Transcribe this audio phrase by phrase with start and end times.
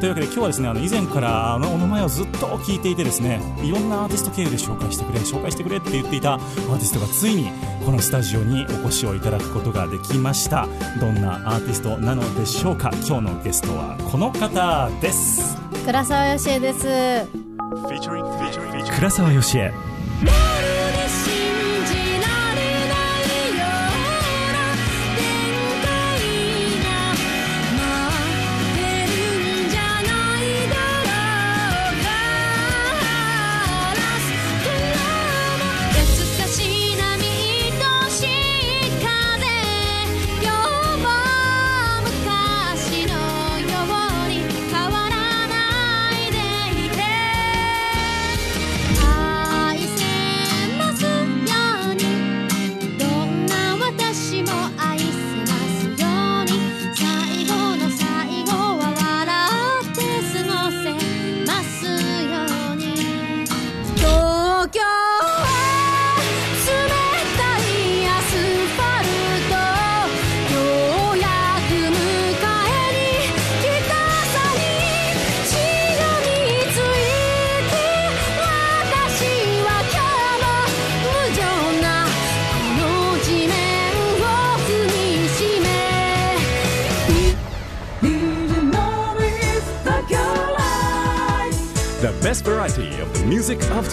[0.00, 7.50] というわけで今日はですねあの以前からあのお名前をずっと聞いていてですねいろんなアーティスト経由で紹介してくれ紹介してくれって言っていたアーティストがついに
[7.84, 10.68] このスタジオにお越しをいただくことができました。
[11.00, 12.90] どんなアーティストなのでしょうか？
[13.06, 15.56] 今日のゲストはこの方です。
[15.84, 16.86] 倉沢よしえです.
[18.94, 19.72] 倉沢よしえ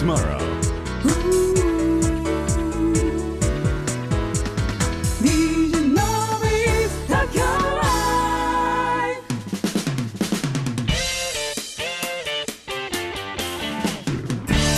[0.06, 0.38] tomorrow.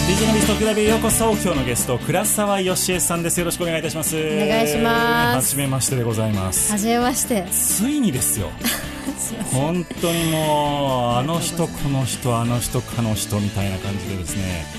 [0.07, 1.31] DJ のビストクラブへようこそ。
[1.33, 3.39] 今日のゲスト倉沢よしえさんです。
[3.39, 4.17] よろしくお願いいたします。
[4.17, 5.37] お願いします。
[5.37, 6.73] はじめましてでございます。
[6.73, 7.45] はじめまして。
[7.51, 8.49] ついにですよ。
[9.53, 14.78] 本当にもうあの人この人あの人かの人みたいな感じでですね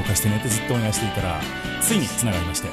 [0.00, 1.40] 紹介してねってずっとお願いしていたら
[1.80, 2.68] ついにつながりまして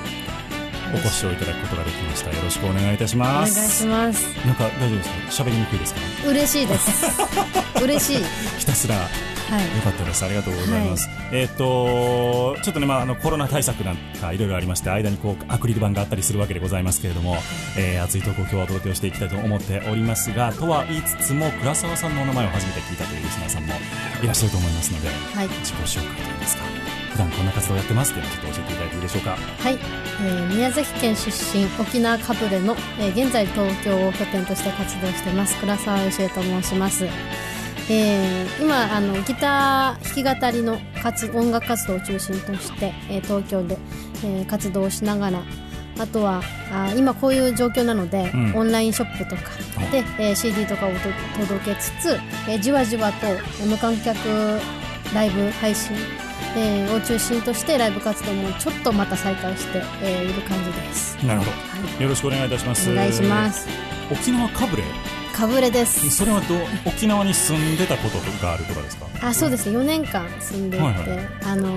[0.94, 2.34] お越しをいただくことができました。
[2.34, 4.24] よろしくお願いいたしお願いますします。
[4.48, 5.44] なんか大丈夫ですか？
[5.44, 6.00] 喋りにくいですか？
[6.30, 7.06] 嬉しいです。
[7.84, 8.24] 嬉しい。
[8.58, 8.96] ひたすら。
[8.96, 9.06] はい。
[9.76, 10.24] よかったです。
[10.24, 11.10] ありがとうございます。
[11.34, 17.38] えっ、と、ちょっとね、まあ、あの、コロナ対策なんかいろいろありまして、間にこう、アクリル板があったりするわけでございますけれども、
[17.78, 23.74] えー、熱い投稿を今日はお届けをしていきたいと思っておりますが、とは言いつつも、倉沢さんのお名前を初めて聞いたというリスナーさんも
[24.24, 25.48] いらっしゃると思いますので、はい。
[25.60, 26.37] 自己紹介
[27.18, 29.32] 普段こんな活動をやってますっていうのをちょっと教えていただいていいでしょうか？
[29.32, 29.38] は
[29.72, 37.06] い、えー宮崎県出身沖縄かぶれの、えー現在東京を拠点として活動してます倉沢よしえと申します、
[37.90, 43.80] えー今あのギター弾き語りの活音楽活動を中心として、えー東京で、
[44.24, 45.42] えー活動をしながら
[46.00, 48.56] あとはあ今こういう状況なので、うん。
[48.58, 49.42] オンラインショップとか
[49.92, 51.00] で、えー CD とかをと
[51.48, 54.16] 届けつつ、えーじわじわとえー無観客
[55.16, 55.96] ライブ配信
[56.58, 61.16] えーを中心としてライブ活動もちょっとまた再開して、えーいる感じです。
[61.26, 61.52] なるほど。
[61.52, 61.58] は
[62.02, 62.90] よろしくお願いいたします。
[62.90, 63.52] い、お願いしま。
[63.52, 63.68] す。
[64.12, 64.84] 沖縄かぶれ？
[65.34, 66.10] かぶれです。
[66.10, 66.58] それはどう、
[66.88, 69.06] 沖縄に住んでたことがあるとかですか？
[69.22, 69.78] あ、そうですね。
[69.78, 71.72] 4年間住んでいて、はいはいあの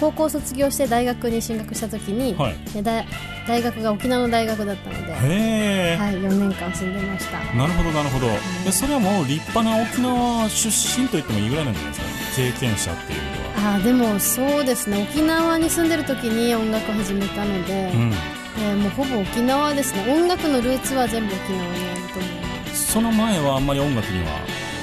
[0.00, 2.56] 高校卒業して大学に進学した時に、はい。
[2.72, 3.04] で大
[3.48, 5.12] 大学が沖縄の大学だったので。
[5.12, 7.38] はい、4年間住んでました。
[7.56, 8.28] なるほどなるほど、
[8.64, 10.68] でそれはもう立派な沖縄出
[11.00, 12.36] 身と言ってもいいぐらいなんじゃないですか？
[12.36, 13.20] 経験者っていう
[13.68, 15.06] 意味ではあでもそうですね。
[15.10, 18.12] 沖縄に住んでる時に音楽を始めたので、うん。
[18.60, 20.12] えーもうほぼ沖縄ですね。
[20.12, 24.40] 音楽のルーツは全部沖縄にあると思いますその前はあんまり音楽には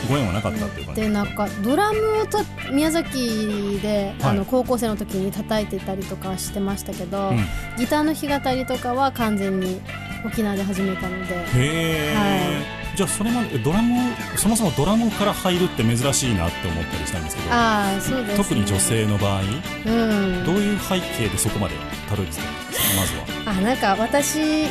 [0.08, 2.38] ご縁はなかったっていう感じでなんかドラムをと
[2.72, 4.32] 宮崎で、はい。
[4.32, 7.38] あの高校生の時に叩いてたりとかしてましたけど、うん。
[7.78, 9.82] ギターの弾き語りとかは完全に
[10.26, 11.36] 沖縄で始めたので。
[11.36, 20.46] へえ、じゃあそれまでドラムそもそもドラムから入るって珍しいなって思ったりしたんですけどああそうです、ね、特に女性の場合うん。
[20.46, 21.76] どういう背景でそこまで
[22.10, 23.02] たどり着いたんですか？
[23.02, 23.52] まずは。
[23.52, 24.68] あなんか私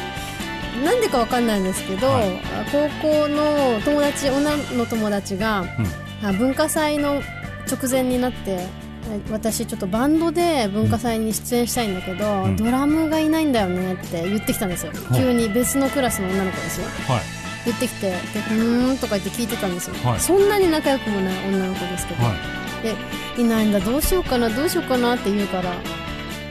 [0.85, 2.37] なんでかわかんないんですけど、はい。
[2.37, 5.65] あ高校の友達女の友達が、
[6.23, 7.23] あ文化祭の
[7.71, 8.67] 直前になってあ
[9.31, 12.57] 私ちょっとバンドで文化祭に出演したいんだけど、うん。
[12.57, 15.21] ドラムがいないんだよねって言ってきたんですよ、はい。
[15.21, 16.87] 急に別のクラスの女の子ですよ。
[17.07, 17.23] はい
[17.65, 18.15] 言ってきてで
[18.51, 20.21] 「うーん」とか言って聞いてたんですよ、はい。
[20.21, 22.33] そんなに仲良くもない女の子ですけど、は
[22.83, 22.95] で
[23.41, 25.73] いないんだどうしようかなどうしようかなって言うから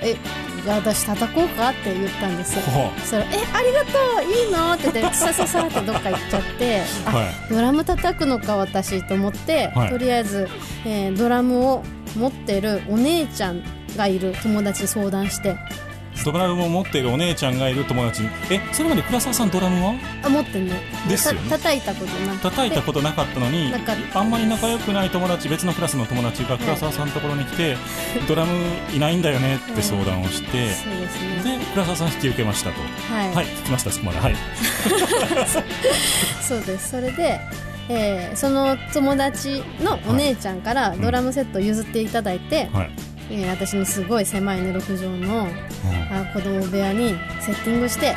[0.02, 0.16] え
[0.64, 2.56] じゃあ私叩こうかって言ったんです。
[2.56, 7.54] よはそしたら「えありがとういいの?」って言ってさささってどっか行っちゃってあ、はい。
[7.54, 9.90] ドラム叩くのか私と思って、はい。
[9.90, 10.48] とりあえず、
[10.86, 11.84] えードラムを
[12.18, 13.62] 持ってるお姉ちゃん
[13.98, 15.56] がいる友達に相談して
[16.24, 19.94] ドラムを持っているお姉ちゃんがいる友達にえそれまで倉沢さんドラムは？
[20.24, 21.50] あ持ってんねですよね。
[21.50, 22.44] た叩いたことなくて。
[22.44, 23.72] 叩いたことなかったのに
[24.14, 27.78] あんまり仲良くない友達別のクラスの友達が倉沢さんのところに来て、
[28.28, 28.54] ドラム
[28.96, 31.58] いないんだよねって相談をして、そうですね。
[31.60, 32.82] で倉沢さん引き受けましたと。
[33.14, 34.20] はい、はい聞きましたそこまで。
[34.20, 34.36] はい。
[36.42, 36.90] そうです。
[36.92, 37.40] それで、
[37.90, 42.90] えーその友達のお姉ちゃんからドラムセットを譲っていただいて、はい、
[43.34, 45.48] えー私のすごい狭いね6畳の
[46.12, 47.10] あ子供部屋に
[47.42, 48.16] セッティングしては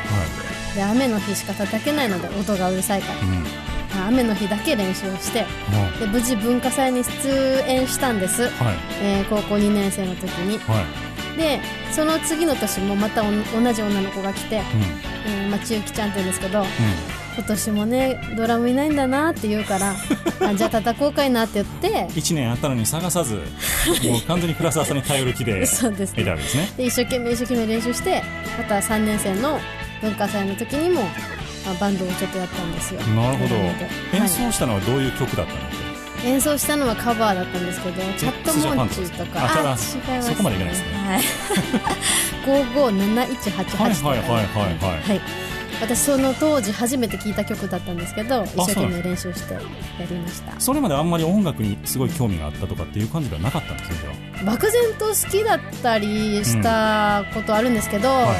[0.75, 3.19] で雨の日しか叩けないので音がうるさいから。
[4.07, 8.43] 雨の日だけ練習をしてはで無事文化祭に出演したんです、
[9.01, 10.59] えー高校2年生の時に。
[10.59, 10.83] は
[11.35, 11.37] い。
[11.37, 11.59] で
[11.91, 13.25] その次の年もまたお
[13.59, 14.63] 同じ女の子が来て、うん。
[15.31, 16.65] えーまあ、千雪ちゃんって言うんですけどう
[17.37, 19.93] 今年もねドラムいないんだなって言うから
[20.41, 21.89] あじゃあ叩こうかいなって言って。
[22.03, 26.21] ん、1年あったのに探さずもう完全に倉沢さんに頼る気で そうですね。
[26.23, 26.69] いたわけですね。
[26.77, 28.23] で一生懸命一生懸命練習して
[28.57, 29.59] また3年生の
[30.01, 31.01] 文化祭の時にも、
[31.65, 33.01] まあ、バンドをちょっとやったんですよ。
[33.01, 33.55] なるほど。
[33.55, 34.29] 演はい。
[34.29, 35.59] 奏したのはどういう曲だったの、
[36.31, 39.45] 演奏したのはカバーだったんですけどチャットモンチーとか。
[39.45, 40.87] ああ違いまあすそこまでいかないですね。
[41.07, 41.21] はい。
[42.45, 43.87] 557188とか。
[43.89, 44.45] ですねはいはいはいはい。
[45.09, 45.21] はい
[45.81, 49.59] 私その当時初めて聴いた曲だったんですけど一生懸命練習してや
[50.09, 50.59] りました。
[50.59, 53.97] それまであんまり音楽にすごい興味があったとかっていう感じではなかったんですね
[54.35, 58.37] じゃ漠然と好きだったりしたことあるんですけど、はい。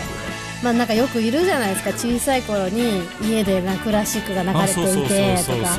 [0.63, 1.92] まあなんかよくいるじゃないですか。
[1.92, 5.75] 小さい頃に家でなクラシックが流れていてとか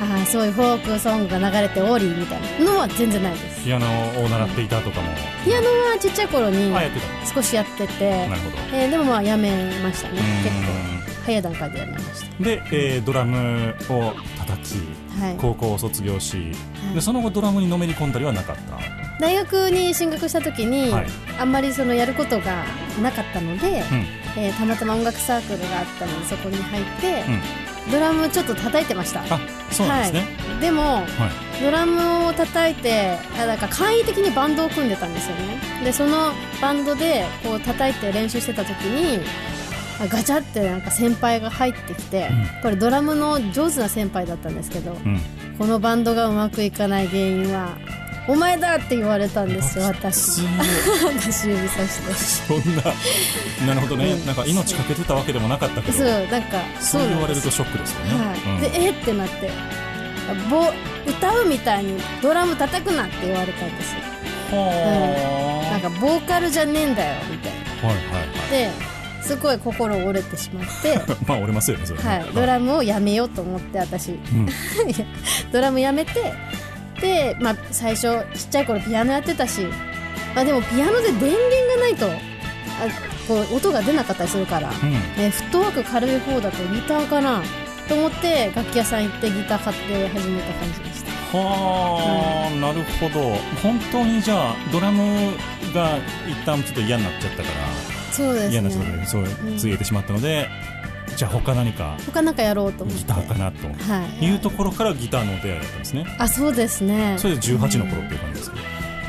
[0.00, 3.64] あーそういうフォークソングが流れておりみたいなのは全然ないです。
[3.64, 3.86] ピアノ
[4.24, 5.08] を習っていたとかも。
[5.44, 6.72] ピアノはちっちゃい頃に
[7.34, 7.92] 少しやってて、
[8.72, 9.50] えーでもまあやめ
[9.82, 10.44] ましたねうん。
[10.44, 12.44] 結構早い段階でやめました。
[12.44, 14.76] で、えードラムを叩き
[15.20, 15.36] はい。
[15.38, 16.94] 高校を卒業し、はい。
[16.94, 18.78] でその後ドラムにのめり込んだりはなかった。
[19.20, 21.06] 大学に進学した時に、はい。
[21.38, 22.64] あんまりそのやることが
[23.00, 24.42] なかったので、うん。
[24.42, 27.24] えーたまたま音楽サークルがあったのでそこに入って、
[27.90, 29.20] ドラムちょっと叩いてました。
[29.22, 29.40] あ
[29.70, 30.20] そうなんですね、
[30.50, 31.62] はい、でもはい。
[31.62, 35.58] ドラムを叩いてあだから簡易的にバンドを組んでたんですよね。
[35.84, 39.20] でそのバンドでこう叩いて練習してた時にあ
[40.08, 42.28] ガチャってなんか先輩が入ってきて、
[42.60, 45.20] うこれドラムの上手な先輩だったんですけど、うん。
[45.58, 47.76] このバンドがうまくいかない原因は
[48.28, 50.16] お前だって言われたんですよ私。
[50.16, 50.42] す
[51.04, 52.62] 私指さして。
[52.62, 53.74] そんな。
[53.74, 54.26] なるほどね、うん。
[54.26, 55.98] なんか命かけてたわけでもなかったけど。
[55.98, 58.40] そうなんかそう言われるとシショックですよね、はい。
[58.40, 58.60] うん。
[58.60, 59.50] でえってなって
[60.48, 60.66] ぼ
[61.06, 64.00] 歌うみたいにドラム叩くなって言われたんですよ。
[64.52, 67.52] はなんかボーカルじゃねえんだよみたい
[67.82, 67.88] な。
[67.88, 68.50] はいはいはい。
[68.50, 68.91] で
[69.22, 74.10] すごい心折れてしまって、 まあ折れますよねそれねはい、ドラムをやめようと思って私。
[74.10, 74.48] うん。
[75.52, 76.32] ドラムやめて。
[77.00, 79.62] で、まあ、最初ちっちゃい頃ピアノやってたし、
[80.34, 81.30] まあ、でもピアノで電源
[81.74, 82.16] がないとあ
[83.26, 84.94] こう音が出なかったりするから、うん。
[85.18, 87.42] えフットワーク軽い方だとギターかな？
[87.88, 91.12] と思って楽器屋さん行ってギター買って始めた感じでした。
[91.36, 93.36] はあ、なるほど。
[93.62, 95.32] 本当にじゃあドラム
[95.74, 95.98] が
[96.28, 99.58] 一旦ちょっと嫌になっちゃったからそうです嫌な仕事ねでそううん。
[99.58, 100.48] 告げてしまったので、
[101.16, 103.00] じゃあ他何か他なんかやろうと思って。
[103.00, 103.66] ギターかなと。
[103.68, 104.24] はい。
[104.24, 106.06] いうところからギターの出会いだったんですね。
[106.18, 107.16] あそうですね。
[107.18, 108.62] それで18の頃っていう感じですけど、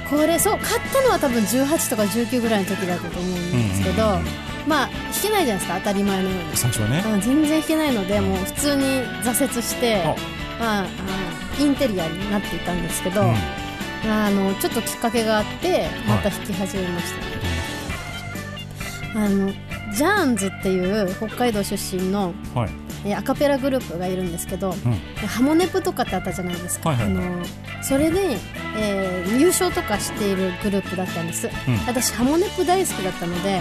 [0.09, 4.25] これそう買ったのは多分18とか19ぐらいの時だったと思うんですけど、うんうんうん。
[4.67, 4.93] まあ弾
[5.23, 6.57] けないじゃないですか当たり前のように。
[6.57, 8.83] 最初はね、うん全然弾けないのでもう普通に
[9.23, 10.15] 挫折してあ。
[10.59, 10.87] まあ、あ
[11.59, 13.35] インテリアになっていたんですけど、うん。
[14.05, 17.19] あのちょっときっかけがあってまた弾き始めました、
[19.15, 19.51] あの
[19.93, 22.69] ジャーンズっていう北海道出身のはい。
[23.05, 24.77] えアカペラグループがいるんですけど、うん。
[25.27, 27.05] ハモネプとかってあったじゃないですか、はいはい。
[27.07, 27.45] あの
[27.81, 28.37] それで、
[28.77, 31.77] えー優勝とかしているグループだったんです、うん。
[31.85, 33.59] 私ハモネプ大好きだったので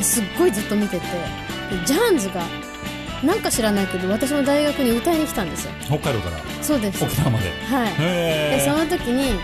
[0.00, 2.42] すっごいずっと見ててでジャーンズが
[3.22, 5.72] なんか知らないけど私の大学に歌いに来たんですよ。
[5.84, 6.62] 北海道から？
[6.62, 7.04] そうです。
[7.04, 7.50] 沖縄まで？
[7.66, 7.96] はい。
[7.96, 9.38] でその時に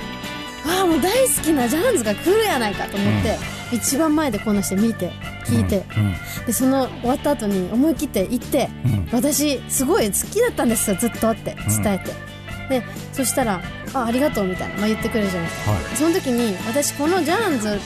[0.66, 3.38] ああもう大好きなジャーンズが来るやないかと思って、
[3.70, 5.12] 一番前でこんなして見て
[5.46, 6.14] 聞いて、うん
[6.46, 9.08] でその終わった後に思い切って行ってうん。
[9.12, 13.60] 私すごい好きだったんですよずっとって伝えて、でそしたら
[13.94, 15.50] 「あありがとう」みたいな、まあ、言ってくれるじゃない。
[15.50, 15.82] ですかはい。
[15.96, 17.80] その時に私このジャーンズ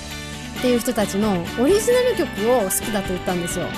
[0.59, 3.64] っていう人たちのオリジナル曲を好きだと言ったんですよ。
[3.64, 3.71] は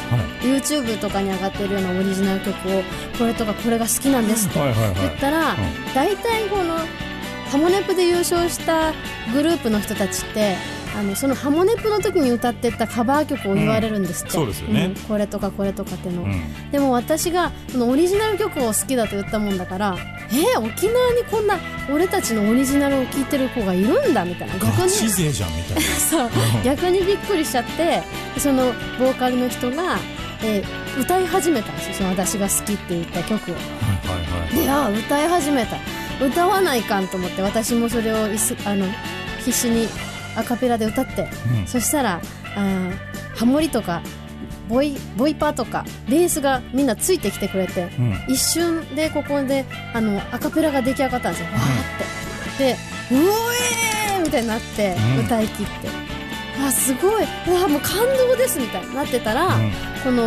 [0.42, 0.46] い。
[0.46, 2.82] YouTube とかに上がってるようなオリジナル曲を
[3.18, 5.56] これとかこれが好きなんですって言ったら、
[5.94, 6.78] 大体この
[7.50, 8.92] ハモネプで優勝した
[9.32, 10.56] グループの人たちって
[10.94, 14.44] あのそのハモネプの時に歌ってたカバー曲を言われるんですって、うん。
[14.44, 14.88] そうですよね。
[14.88, 14.94] ん。
[14.94, 16.22] これとかこれとかっていうの。
[16.22, 16.70] を、うん。
[16.70, 19.96] でも私がそのオリジナル曲を好きだと言ったもんだから
[20.30, 21.58] えー、沖縄にこんな
[21.90, 24.54] 俺たちのオリジナルを聴いてる子がいるんだみたいな。
[24.54, 25.82] 逆ガにチ勢じゃんみたいな。
[25.98, 26.30] そう。
[26.64, 28.02] 逆にびっくりしちゃって
[28.38, 29.98] そのボーカルの人が、
[30.42, 31.94] えー歌い始めたんですよ。
[31.94, 33.54] その私が好きって言った曲を。
[33.54, 33.64] はい
[34.06, 34.14] は
[34.50, 34.64] いはい。
[34.64, 35.76] であ歌い始めた。
[36.24, 38.86] 歌わないかんと思って私もそれをいすあの
[39.38, 39.88] 必死に
[40.36, 41.28] アカペラで歌って
[41.60, 41.66] うん。
[41.66, 42.20] そしたら
[42.56, 42.92] あー
[43.36, 44.02] ハモリとか
[44.68, 48.24] ボイボイパーとかベースがみんなついてきてくれてうん。
[48.28, 51.48] 一瞬でここであのアカペラが出来上がったんですよ。
[51.48, 52.64] わーって。
[52.64, 53.14] でう
[54.14, 55.24] えーみたいになってうん。
[55.24, 55.72] 歌い切って、
[56.66, 57.24] あすごい。
[57.48, 57.96] うわもう感
[58.28, 59.72] 動ですみたいになってたら、うん。
[60.04, 60.22] この、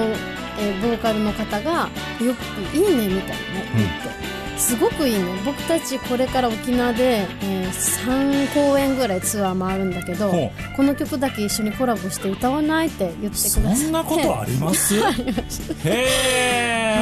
[0.59, 1.89] えーボーカルの方が
[2.21, 13.75] よくいいねみたいなね言って、すごくいいね僕たちこれから沖縄で、えー3公演ぐらいツアー回るんだけどほこの曲だけ一緒にコラボして歌わないって言ってくださって。
[13.75, 14.95] そんなことあります？
[15.05, 16.05] ありましたへ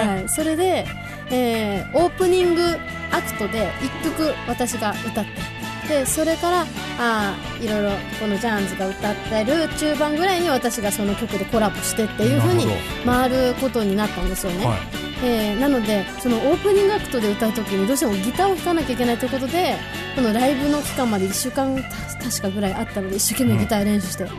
[0.05, 0.85] えはい、それで、
[1.29, 2.77] えーオープニング
[3.11, 3.69] アクトで
[4.03, 5.63] 1曲私が歌って。
[5.83, 6.65] でそれから
[6.97, 12.65] あーいろいろこのジャーンズが歌ってる中盤ぐらいに私がその曲でコラボしてっていう風に
[13.05, 19.75] なる回ることになったんですよね、はいえーなのでそのオープニングアクトで歌う時にどうしてもギターを弾かなきゃいけないということで
[20.15, 24.33] このライブの期間まで1週間た確かぐらいあったので一生懸命ギター練習して、はい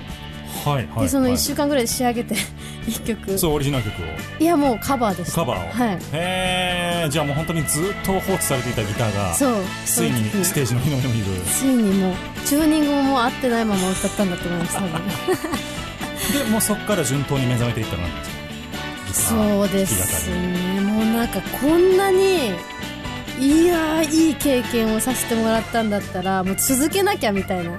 [0.65, 1.33] はいでそのはい。
[1.35, 2.35] 1週間ぐらいで仕上げて
[2.87, 3.39] 1曲。
[3.39, 4.05] そうオリジナル曲を。
[4.39, 5.73] いやもうカバーでしたカバーを。
[5.73, 5.99] はい。
[6.13, 12.15] へえじゃあもう本当にずっと放置されていたギターがそうついにステージの日の目を見るついにもう
[12.47, 14.91] チューニングも合ってないまま歌ったんだと思います多分。
[16.45, 18.25] でもうそこから順当に目覚めていったのなんで
[19.15, 22.53] すそうですねもうなんかこんなに
[23.39, 27.73] いやーいい経験をさせてもらったんだったらもう続けなきゃみたいな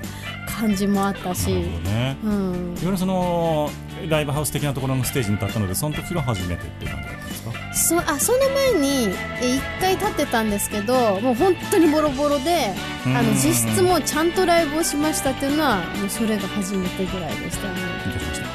[0.48, 1.50] 感じもあったし。
[1.50, 2.18] なるほどね。
[2.24, 2.54] うん。
[2.74, 3.70] いわゆるその
[4.10, 7.52] ライブハウス的なところのステージに立ったのでその時が初めてっていう感じだったんですか？
[7.74, 12.74] そあその前にえ一回立ってたんですけどもう本当にボロボロで
[13.06, 17.76] あのうん実質もうちゃんとライブをしましたっていうのはもうそれが初めてぐらいでしたね。
[18.04, 18.50] 緊張しました？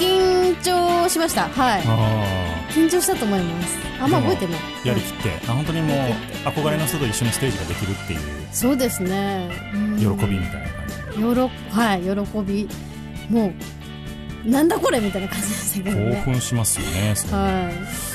[0.00, 1.48] 緊張しました。
[1.48, 1.82] はい。
[1.86, 3.76] あ緊張したと思います。
[4.00, 5.30] あんま覚えてないあやりきって。
[5.48, 5.98] あ本当にもう
[6.48, 8.20] 憧れの人と一緒にステージができるっていう。
[8.52, 9.48] そうですね。
[9.74, 11.20] うん喜びみたいな感じ。
[11.20, 12.10] よろはい喜
[12.42, 12.68] び。
[13.28, 13.52] も
[14.46, 18.09] うなんだこれみたいな感じでしたけど興ね奮しますよねはい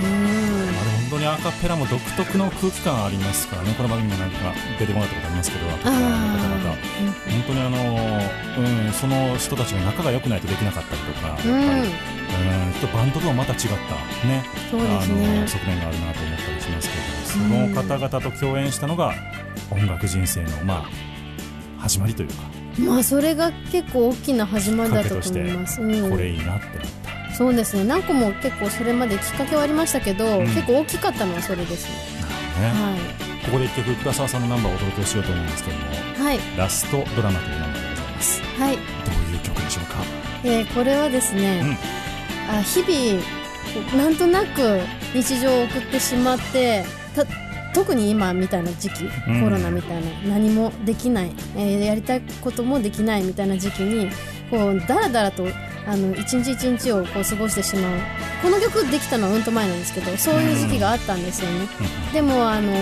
[0.00, 3.74] 本当にアカペラも独特の空気感ありますからね。
[3.76, 5.68] この番組も何か出てもらったことありますけど。
[5.68, 6.76] アカペラの方々あ
[7.30, 11.38] 本当にあの、うん、その人たちが仲が良くないとできなかったりとかやっ
[12.94, 13.66] バンドとはまた違った
[14.26, 14.44] ね。
[14.70, 17.10] そうですあのね側面があるなと思ったりしますけど。
[17.30, 19.14] その方々と共演したのが
[19.70, 20.84] 音楽人生のま
[21.78, 22.34] あ始まりというか、
[22.78, 26.10] まあそれが結構大きな始まりだと思います、うん。
[26.10, 26.99] これいいなってなった。
[27.36, 27.84] そうですね。
[27.84, 30.46] 何個も結構それまできっかけはありましたけど、ん。
[30.46, 31.94] 結構大きかったのはそれですね。
[32.60, 32.68] ね。
[32.68, 32.96] は
[33.46, 35.88] ここで一曲倉沢さんのナンバーをお届けしようと思うんですけどもい
[36.22, 38.42] はい「ラストドラマ」というナンバーでございます。
[38.58, 39.96] はい、どういう曲でしょうか？
[40.44, 41.78] えーこれはですね、
[42.50, 44.80] あ日々なんとなく
[45.14, 46.84] 日常を送ってしまって
[47.16, 47.24] た
[47.72, 49.42] 特に今みたいな時期、うん。
[49.42, 54.10] コロナみたいな何もできない、えーやりたいこともできないみたいな時期に
[54.50, 55.46] こうだらだらと
[55.90, 58.00] あの一日一日をこう過ごしてしまう。
[58.42, 61.66] この曲できたのはうんと前なんですけどそういう時期があったんですよね、
[62.12, 62.72] でもあの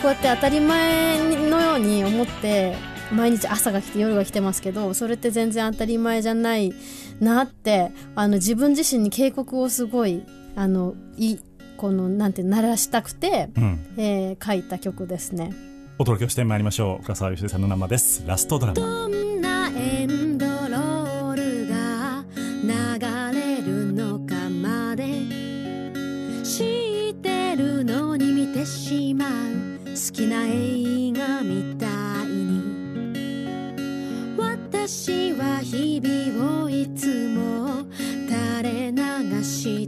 [0.00, 1.18] こうやって当たり前
[1.50, 2.74] のように思って
[3.12, 6.72] 毎日朝が来て夜が来てますけどそれって全然当たり前じゃない
[7.20, 10.22] なってあの自分自身に警告をすごい
[10.56, 11.38] あのい
[11.76, 13.94] このなんて鳴らしたくて、うん。
[13.96, 15.52] えー書いた曲ですね。
[15.98, 17.02] お届けをしてまいりましょう。
[17.04, 18.24] 深澤よしさんの生です。
[18.26, 19.08] ラストドラマ
[30.08, 31.86] 好きな映画みた
[32.24, 32.62] いに。
[34.38, 37.84] 私は日々をいつも
[38.26, 39.86] 垂れ流し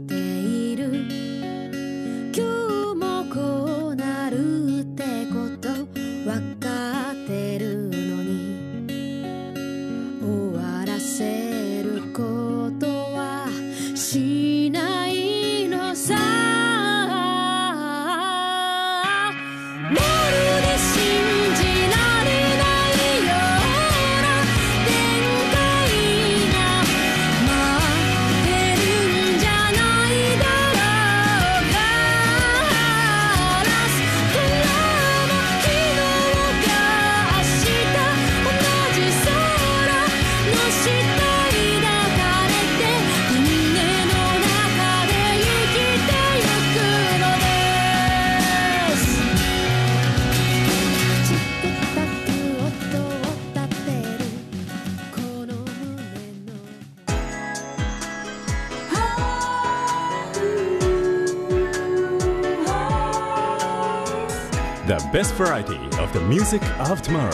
[65.41, 67.31] variety of the music of tomorrow.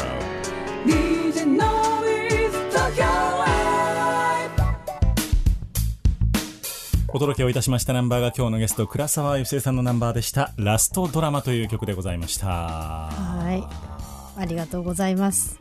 [7.09, 12.47] お届けをいたしましたナンバーが今日のゲスト倉沢由生さんのナンバーでした「ラストドラマ」という曲でございました。
[12.47, 14.41] はい。
[14.41, 15.59] ありがとうございます。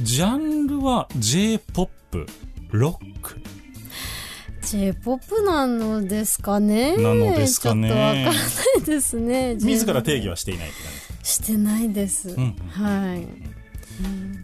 [0.00, 2.26] ジャンルは j p o p
[2.72, 3.36] ロック
[4.66, 6.96] J-POP なのですかね。
[6.96, 7.88] なのですかね。
[7.88, 10.92] ちょっとわからないですね 自ら定義はしていないって感
[11.22, 11.92] じしてない。
[11.92, 12.56] です、ん。
[12.70, 13.26] はい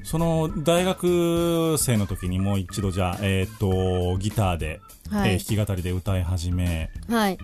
[0.05, 5.33] その大学生の時にもう一度じゃあ、えー、とギターで、はい。
[5.33, 6.91] えー弾き語りで歌い始め。
[7.09, 7.38] はい。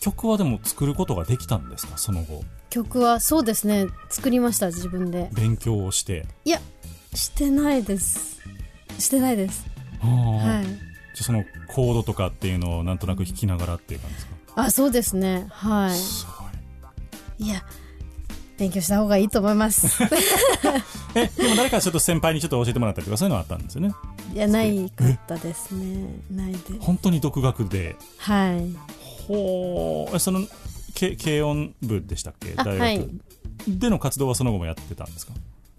[0.00, 1.96] 曲はでも作ることができたんですか？
[1.96, 2.42] その後。
[2.68, 3.86] 曲はそうですね。
[4.10, 5.30] 作りました自分で。
[5.32, 6.60] 勉強をして、いや
[7.14, 8.40] してないです。
[8.98, 9.64] してないです。
[10.00, 10.85] ははい
[11.24, 14.32] そのコードとかっていうのをなんとなく弾きながらっていう感じですか？
[14.56, 15.46] あそうですね。
[15.50, 16.44] はすご
[17.42, 17.44] い。
[17.44, 17.62] いいや
[18.58, 20.02] 勉強した方がいいと思います。
[21.14, 23.92] えでも誰かちょっと先輩にちょっと教えてもらったりとかそういうのはあったんですよね？
[24.34, 26.08] いやないかったですね。
[26.30, 27.96] ないで本当に独学で。
[28.18, 28.74] はい。
[29.28, 30.16] ほう。
[30.16, 30.40] えその
[30.94, 32.54] け軽音部でしたっけ？
[32.54, 33.08] 大学、あはい。
[33.68, 35.34] での活動はその後もやってたんですか？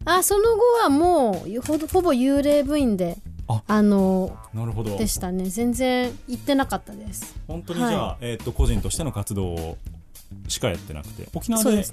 [0.05, 4.97] あその後はもうほほぼ幽霊部員でああのなるほど。
[4.97, 5.45] でしたね。
[5.45, 7.35] 全然行ってなかったです。
[7.47, 9.77] 本当にじゃあ、はえー、と個人としての活動を
[10.47, 11.83] しかやってなくて沖縄で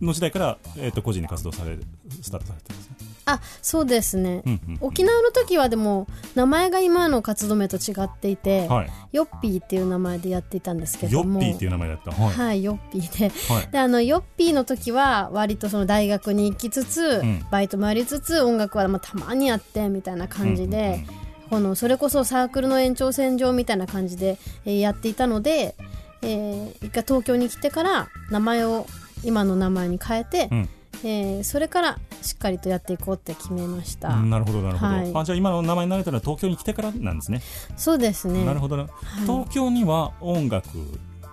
[0.00, 1.76] の時代から、えー、と個人で活動され
[2.22, 11.40] スタートされてたんですね、あそうですね、うんうん沖縄の時はでも名前が今の活動名と違っていて、はい、ヨッピーっていう名前でやっていたんですけども。
[11.40, 12.10] ヨッピーっていう名前だった。
[12.10, 13.28] はい、はい、ヨッピーで。
[13.54, 13.68] はい。
[13.70, 17.46] であのヨッピーの時は割とその大学に行きつつ、ん。
[17.50, 21.06] バイトもやりつつ音楽はまあたまにやってみたいな感じで、うんうんうん。
[21.50, 25.76] このそれこそサークルの延長線上みたいな感じで、えーやっていたので、
[26.22, 28.86] えー一回東京に来てから名前を
[29.22, 30.68] 今の名前に変えて、うん
[31.04, 35.12] えーそれからしっかりとやっていこうって決めました、なるほどなるほど、はい。
[35.14, 37.42] あじゃあ今の名前になれたのは東京に来てからなんですね、
[37.76, 38.44] そうですね。
[38.44, 38.86] なるほどな、
[39.22, 40.68] 東京には音楽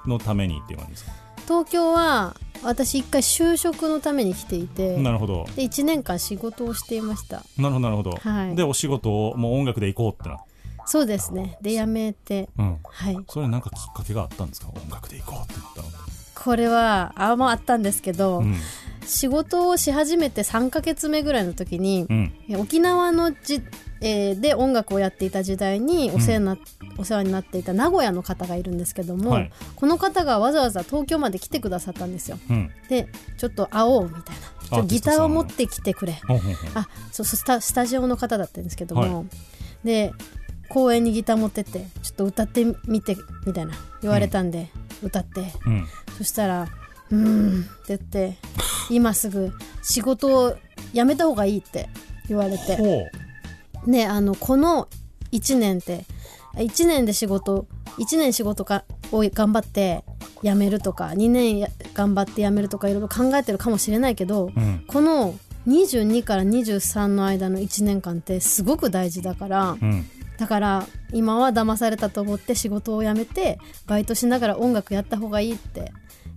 [0.08, 1.12] のためにっていう感じですか、
[1.48, 5.46] 東京は私一回就職のために来ていてなるほど。
[5.56, 7.44] で1年間仕事をしていました。
[7.58, 8.56] なるほどなるほど、はい。
[8.56, 10.40] でお仕事をもう音楽で行こうってな
[10.86, 11.60] そうですね。
[11.62, 12.50] で辞めて。
[12.58, 12.78] うん。
[12.84, 13.18] はい。
[13.30, 14.70] それなんかきっかけがあったんですか？
[14.70, 15.88] 音楽で行こうって言ったの
[16.34, 18.56] これはあまああったんですけど、うん
[19.06, 22.34] 仕事をし始めて3ヶ月目ぐらいの時に、うん。
[22.58, 23.62] 沖縄のじ、
[24.02, 26.58] えーで音楽をやっていた時代にお世話にな,、
[26.98, 29.52] お世話になっていた名古屋の方がいるんですけども、はい。
[29.76, 32.40] この方がわざわざ東京まで来てくださったんですよ。
[32.50, 32.72] うん。
[32.88, 33.08] で
[33.38, 34.36] ちょっと会おうみたい
[34.72, 34.84] な。
[34.84, 36.22] ギターを持ってきてくれ。
[36.76, 39.26] あそうそうスタスタジオの方だったんですけども、はい。
[39.84, 40.14] で
[40.70, 44.70] 公園にギター持ってってちょっと歌ってみてみたいな言われたんで、
[45.02, 45.42] 歌って。
[45.66, 45.88] うん。
[46.18, 46.68] そしたら
[47.12, 48.38] 「うーん」って言って
[48.90, 50.56] 今すぐ仕事を
[50.94, 51.90] 辞めた方がいいって
[52.28, 53.10] 言われて。
[53.86, 54.90] ねあのこの
[55.32, 56.06] 1年って
[56.56, 57.66] 1年で仕事
[57.98, 60.04] 1年仕事かを頑張って
[60.44, 64.86] 辞めるとか2年や頑張って辞めるとかいろいろ考えてるかもしれないけど、うん。
[64.88, 65.36] この
[65.68, 70.06] 22から23の間の1年間ってすごく大事だからうん。
[70.38, 75.92] だから今は騙されたと思って仕事を辞めてバイトしながら音楽やった方がいいって、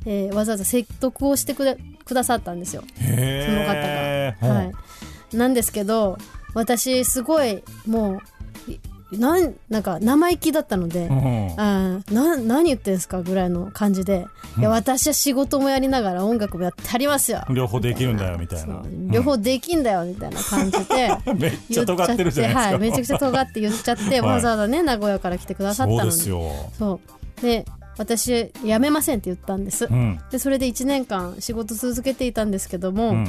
[0.07, 2.83] えーわざわざ説得をしてくれくださったんですよ。
[2.99, 4.49] へその方えが。
[4.49, 6.19] はい、なんですけど
[6.55, 8.21] 私すごいも
[8.69, 8.79] うい
[9.19, 11.07] なんなんか生意気だったので。
[11.07, 11.61] うん。
[11.61, 14.27] あーな何言ってんすかぐらいの感じで、
[14.59, 17.45] いや私は仕事もやりながら音楽もやってありますよ。
[17.51, 18.83] 両方できるんだよみたいな。
[19.11, 21.11] 両方できんだよみたいな感じで。
[21.35, 22.71] めっちゃ尖ってるじゃないですか。
[22.71, 24.21] はい、めちゃくちゃ尖って言っちゃって、はい。
[24.23, 26.07] わざわざね名古屋から来てくださったのに。
[26.07, 26.51] ですよ。
[26.79, 27.01] そ
[27.39, 27.43] う。
[27.43, 27.67] で
[27.99, 30.21] 私辞めませんって言ったんです、うん。
[30.31, 33.29] でそれで1年間仕事続けていたんですけども、うん。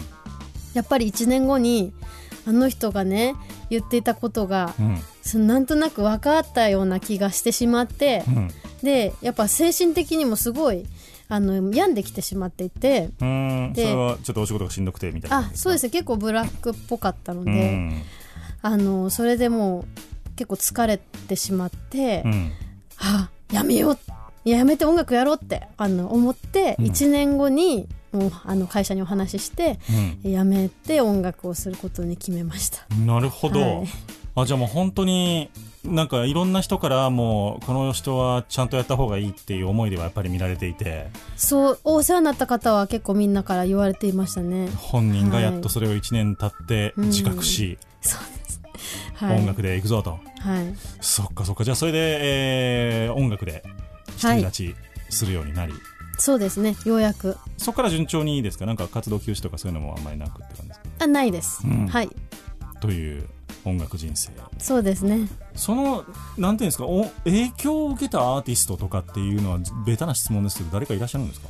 [0.74, 1.94] やっぱり1年後に
[2.48, 3.36] あの人がね
[3.70, 4.98] 言っていたことが、うん。
[5.22, 8.50] そのなんとなく分かったような気がしてしまって、うん。
[8.82, 10.86] でやっぱ精神的にもすごい
[11.30, 13.74] あの病んできてしまっていてうん。
[13.76, 15.84] そでれはちょっとお仕事がしんどくてみたいなあそうです。
[15.84, 18.02] ね結構ブラックっぽかったので、うん。
[18.62, 19.86] あのそれでもう
[20.36, 22.52] 結構疲れてしまって、うん。
[22.98, 23.98] あやめよう
[24.46, 29.80] やめて音楽やろうってあの思ってうん1年後にもうあの会社にお話しして、
[30.24, 32.86] やめて音楽をすることに決めました。
[32.92, 33.88] うんなるほど、はい
[34.36, 35.52] あじゃあもう本当に
[35.84, 44.70] なんかいろんな人からもうこの人はちゃんとやった方がいいっていう思いではやっぱり見られていてそうお世話になった方は結構みんなから言われていましたね。
[44.76, 48.62] 本人がやっとそれを1年経ってうん自覚し、そうです。
[49.14, 49.38] はい。
[49.38, 50.76] 音楽で行くぞとはい。
[51.00, 53.64] そっかそっかじゃあそれで、えー音楽で
[54.22, 54.76] 独り立ち
[55.10, 55.74] するようになり、
[56.18, 62.10] そうですねようやくそこから順調にいいですかなんか活動休止とかそういうのもあんまりなくって感じですかあないです、うんはい
[62.80, 63.30] という
[63.64, 66.04] 音楽人生そうですねその
[66.38, 71.48] なんていうんですかお影響を受けたアーティストとかっていうのはベタな質問ですけど誰かいらっしゃるんですか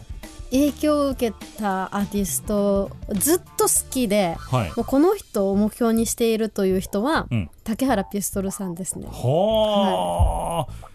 [0.51, 10.89] 影響を受けたアーティストずっと好きではいもうこの人を目標にしているという人は、うん竹原ピストルさんですねはあ、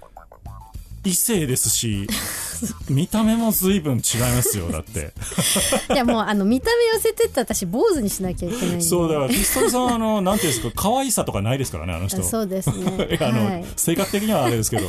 [1.08, 2.06] 異性ですし
[2.90, 5.12] 見た目も随分違いますよだって。
[5.94, 12.22] いやもうあの見た目寄せてって私坊主にしなきゃいけないそうだからピストルさんあのなんていうんですか可愛さとかないですからねあの人。
[12.22, 13.18] そうですね。
[13.20, 14.86] あの、はい、性格的にはあれですけど、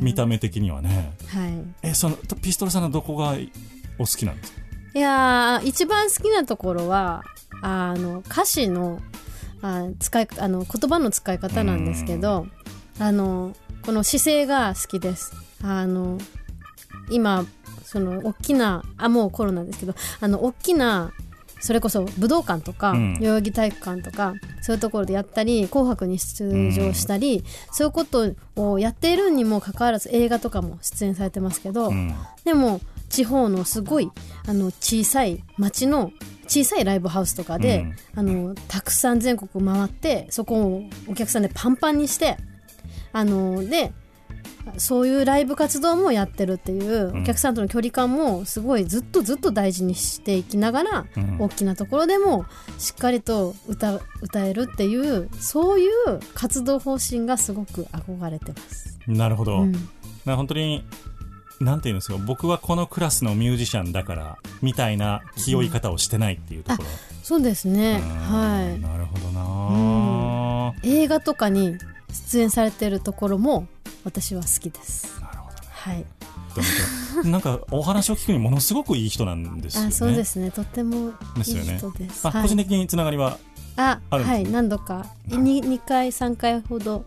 [0.00, 1.12] 見た目的にはね。
[1.28, 3.36] はい、えそのピストルさんのどこが
[3.98, 4.58] お好きなんですか？
[4.94, 7.22] いやー一番好きなところは
[7.62, 9.00] あの歌詞の
[9.62, 12.46] あ使いあの言葉の使い方なんですけど
[12.98, 16.18] あのこの姿勢が好きですあの
[17.10, 17.44] 今
[17.84, 21.12] その大きなあもうコロナですけどあの大きな
[21.64, 23.14] それこそ武道館とか、うん。
[23.20, 32.14] 代々木体育館とかそういうところでやったり「紅白」に出場したり、そういうことをやっているにもかかわらず映画とかも出演されてますけど、うん。
[32.44, 34.10] でも地方のすごい
[34.46, 36.12] あの小さい町の
[36.46, 42.36] 小さいライブハウスとかで、あのたくさん全国回ってそこをお客さんでパンパンにして
[43.14, 43.94] あので
[44.78, 47.22] そういうライブ活動もやってるっていう、うん。
[47.22, 51.36] お客さんとの距離感もすごいずっとずっと大事にしていきながら、うん。
[51.38, 52.46] 大きなところでも
[52.78, 58.98] しっかりと歌歌えるっていうそういう活動方針がすごく憧れてます。
[59.06, 59.72] なるほど、うん。
[60.24, 60.84] な本当に
[61.64, 66.88] なんていうんですか僕はこのクラスのミュージシャンだからみたいな気負い方をしてないっていうところ、
[67.22, 68.80] そうですね、うんはい。
[68.80, 71.78] なるほどな、映画とかに
[72.30, 73.66] 出演されてるところも
[74.04, 75.20] 私は好きです。
[75.20, 75.68] なるほどね。
[75.70, 76.04] はい。
[77.24, 79.88] なんかお話を聞くにものすごくいい人なんですよね。
[79.88, 80.50] あ、そうですね。
[80.50, 81.54] とってもいいです
[81.98, 82.24] です。
[82.24, 82.42] まあ、はい。
[82.42, 83.38] 個人的につながりは
[83.76, 85.06] あ、あるんですねはい、何度か。
[85.26, 87.04] に二回三回ほど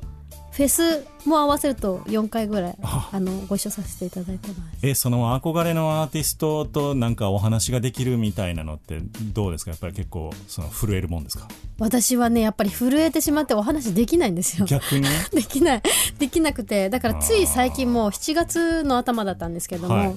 [0.58, 3.10] フェスも合わせると4回ぐらいあ。
[3.13, 4.60] あのご一緒させていただいてます。
[4.82, 9.00] えその憧れのアーティストとなんかお話ができるみたいなのって
[9.34, 9.72] どうですか？
[9.72, 11.48] やっぱり結構その震えるもんですか？
[11.78, 14.65] 私はねやっぱり震えてしまってお話できないんですよ。
[14.65, 15.06] 逆に？
[15.32, 15.82] できない。
[16.17, 16.89] できなくて。
[16.89, 20.15] だからつい最近も7月の頭だったんですけども、はい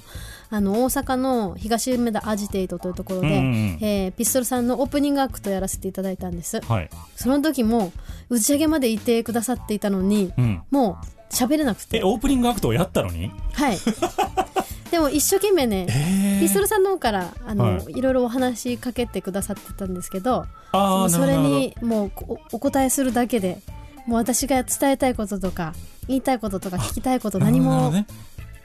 [0.52, 6.60] あの大阪の東梅田アジテイトというところで、うんうんえーピストルさんのオープニングアクトやらせていただいたんです。
[6.60, 7.92] はい、その時も
[8.28, 13.30] 打ち上げまでいてくださっていたのにうん、もう喋れなくえてオープニングアクトをやったのに？
[13.52, 13.78] はい。
[14.90, 17.98] でも一生懸命ねえピストルさんの方からあの、はい。
[17.98, 23.60] い、ろいろお話しかけてくださってたんですけどああそれにもうおお答えするだけで
[24.06, 25.74] もう私が伝えたいこととか
[26.08, 28.06] 言いたいこととか聞きたいこと何も、ね、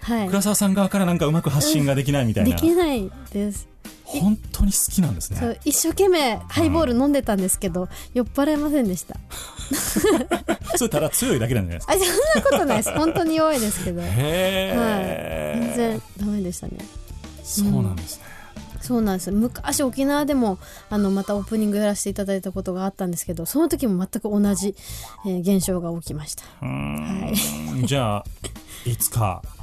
[0.05, 3.67] はい、倉沢さん側からなんかうまく発信ができないみたいでな、きないです。
[4.03, 5.59] 本当に好きなんですね。
[5.65, 9.17] 一生懸命ハイボール飲んでたんですけど、酔っ払いませんでした。
[10.77, 12.17] それただ強いだけなんじゃないですか。
[12.35, 12.91] あそんなことないです。
[12.91, 16.73] 本当に弱いですけど、はい、全然ダメでしたね。
[17.43, 18.23] そうなんですね、
[18.81, 19.27] そうなんです。
[19.31, 20.59] よ昔沖縄でも
[20.91, 24.75] あのまたオープニングやらせていただいたことがあったんですけどその時も全く同じ、
[25.25, 26.43] えー現象が起きました。
[26.61, 27.85] うーん。
[27.87, 28.25] じゃあ
[28.85, 29.54] いつかはい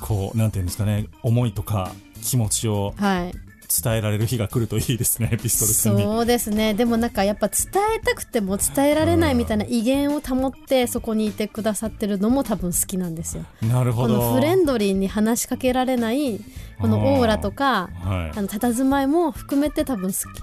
[0.00, 3.34] こうなんていうんですかね思いとか気持ちをはい。
[3.82, 6.02] 伝えられる日が来るといいですね ピストルさんに。
[6.02, 6.74] そうですね。
[6.74, 13.44] でもなんかやっぱ伝えたくても伝えられないみたいな威厳を保ってそこにいてくださってるのも多分好きなんですよ。
[13.62, 14.18] なるほど。
[14.18, 16.38] このフレンドリーに話しかけられない
[16.78, 18.38] このオーラとかはい。
[18.38, 20.42] あの佇まいも含めて多分好き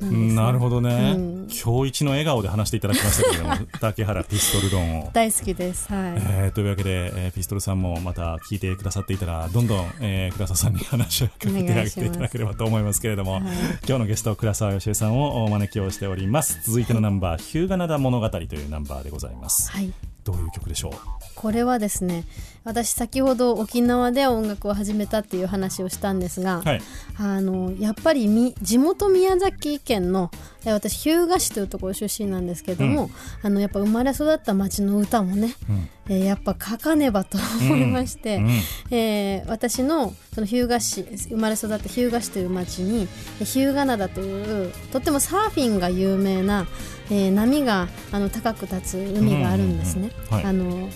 [0.00, 1.48] なるほどね、うん。
[1.48, 5.10] 今日一の笑顔で話していただきましたけれども竹原ピストル論を。
[5.14, 5.92] 大好きです。
[5.92, 13.42] はい、えーというわけで、えーピストルさんもまた聞いてくださっていたらどんどん、えー倉沢さんに話をかけてあげていただければと思いますけれども、はい。
[13.42, 16.60] 今日のゲスト倉沢よしえさんをお招きをしております。
[16.64, 19.70] 続いてのナンバー「日向灘物語」というナンバーでございます。
[19.70, 19.92] はい。
[20.24, 20.92] どういう曲でしょう？
[21.36, 22.24] これはですね
[22.66, 26.82] 私先ほど沖縄で音楽を始めたっていう話をしたんですが、はい。
[27.16, 30.32] あのやっぱりみ地元宮崎県の
[30.64, 33.08] え私日向市というところ出身なんですけども、
[33.42, 35.88] あのやっぱ生まれ育った町の歌もね、うん。
[36.08, 38.50] えーやっぱ書かねばと思いまして、うん。
[38.90, 43.06] えー私のその日向市生まれ育った日向市という町に
[43.40, 46.66] え日向灘というとってもサーフィンが有名な、
[47.10, 50.10] えー波があの高く立つ海があるんですね。
[50.32, 50.88] あの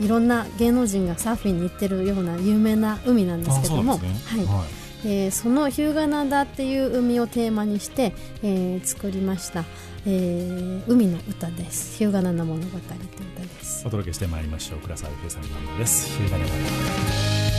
[0.00, 4.44] いろんな芸能人がサーフィンに行ってるような有名な海なんですけども、ね、はい。
[4.44, 4.68] はい。
[5.04, 9.64] えーその日向灘っていう海をテーマにして、えー作りました、
[10.06, 11.98] えー海の歌です。
[11.98, 13.86] 日向灘物語という歌です。
[13.86, 14.78] お届けしてまいりましょう。
[14.80, 16.08] 倉沢よしえさんのナンバーです。
[16.16, 16.38] 日向灘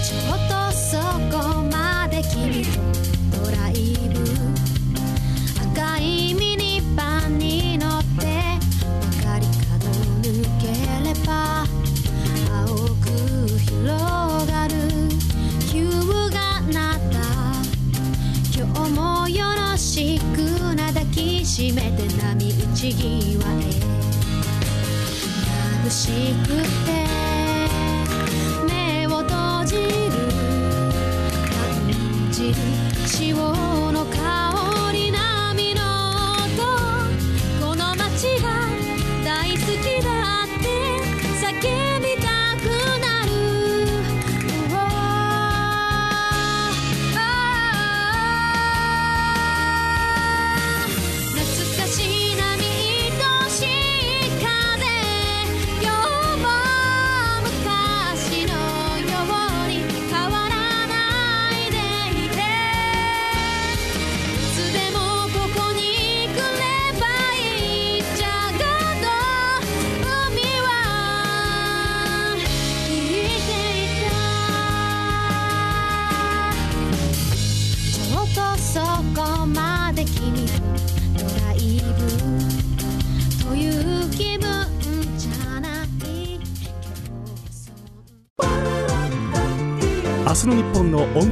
[0.01, 0.97] ちょっとそ
[1.37, 4.19] こまで君とドライブ
[5.81, 8.07] 赤いミニバンに乗って
[9.21, 9.87] 曲がり角
[10.21, 10.23] 抜
[10.59, 10.67] け
[11.07, 11.63] れば
[19.79, 23.63] しくな抱きしめて波打ち際へ
[25.85, 26.47] 眩しく
[26.85, 26.91] て
[28.67, 29.81] 目を閉じる
[31.49, 32.55] 感じる
[33.07, 33.35] 潮
[33.91, 35.81] の香り波の
[36.45, 36.53] 音
[37.59, 38.47] この街が
[39.25, 40.18] 大好きだ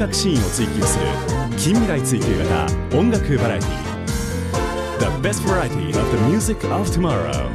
[0.07, 1.05] 楽シーンを追求する
[1.57, 3.69] 近未来追求型音楽バラエティ。
[4.99, 7.49] The best variety of the music of tomorrow.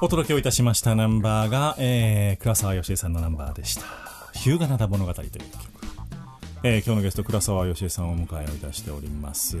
[0.00, 3.82] お届けをいたしましたナンバーが、えー、倉沢義恵さんのナンバーでした
[4.38, 5.42] 「日向灘物語」という曲、
[6.64, 9.58] えー今日のゲスト倉沢義恵さんをお迎えをいたしております、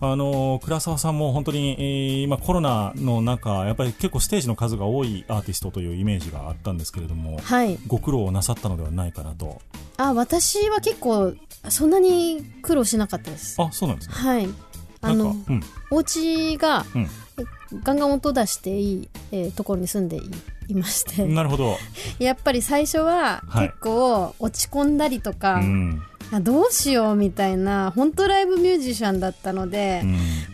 [0.00, 7.78] あのー倉沢さんも本当に、えー今コロナの中やっぱり結構ステージの数が多いアーティストというイメージがあったんですけれども、はい。
[7.86, 9.60] ご苦労をなさったのではないかなと。
[9.98, 11.34] あ私は結構
[11.68, 13.60] そんなに苦労しなかったです。
[13.60, 14.14] あそうなんですね。
[14.14, 14.48] はい。
[15.02, 15.62] あのうん。
[15.90, 17.08] お家がうん。
[17.82, 20.20] ガンガン音出していい、えーところに住んでい
[20.68, 21.26] いまして。
[21.28, 21.76] なるほど、
[22.18, 23.68] やっぱり最初ははい。
[23.68, 26.02] 結構落ち込んだりとか、うん。
[26.30, 30.02] あどうしようみたいな本当ライブミュージシャンだったので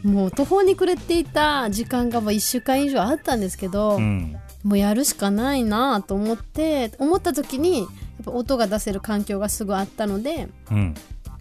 [0.05, 0.13] う、ん。
[0.13, 7.89] もう途方に暮れていた時間がもう1週間以上あったんですけど、うんもうやるしかないなと思って思った時にやっ
[8.25, 10.95] ぱ音が出せる環境がすぐあったのでうん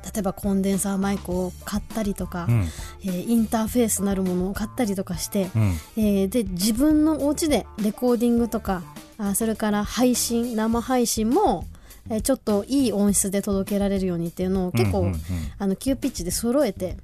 [0.04, 2.62] 例えばコンデンサーマイクを買ったりとか、うん。
[3.04, 5.62] えーインターフェースなるものを買ったりとかして、うん。
[5.98, 8.84] えーで自分のお家でレコーディングとか
[9.18, 11.66] あそれから配信生配信も、
[12.10, 15.20] えーちょっといい音質で届けられるようにっていうのを結構、うんうんうん。
[15.58, 16.98] あの急ピッチで揃えて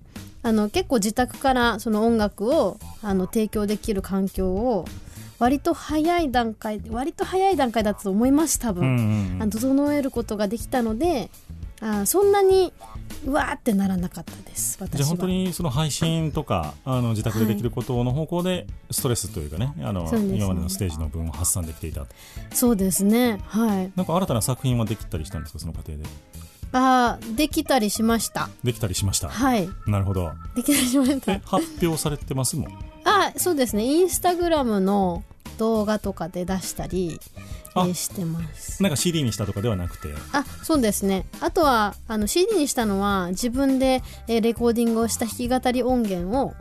[0.44, 4.86] あの結構自宅からその音楽をあの提供できる環境を
[5.38, 9.42] 割と早い段階割と早い段階だったと思います多分、うんうんうん。
[9.44, 11.30] あの整えることができたので
[11.82, 12.74] あそんなに
[13.26, 20.38] うわーってならなかったですじゃあ本当にその配信とかあの自宅でできることの方向でストレスというかね、あのそうですね。
[20.38, 22.06] 今までのステージの分を発散できていた。
[22.54, 23.92] そうですねはい。
[23.96, 26.04] なんか新たな作品はできたりしたんですかその過程で？
[26.72, 28.50] あーできたりしました。
[28.64, 29.30] できたりしました。
[29.30, 29.68] はい。
[29.88, 30.32] なるほど。
[30.56, 31.34] できたりしました。
[31.34, 32.72] え発表されてますもん。
[33.06, 33.84] あそうですね。
[33.86, 35.24] インスタグラムの
[35.58, 37.20] 動画とかで出したり、
[37.94, 38.82] してます。
[38.82, 40.10] なんか CD にしたとかではなくて。
[40.34, 41.26] あそうですね。
[41.42, 46.54] あとはあの CD にしたのは自分で、えーレコーディングをした弾き語り音源を、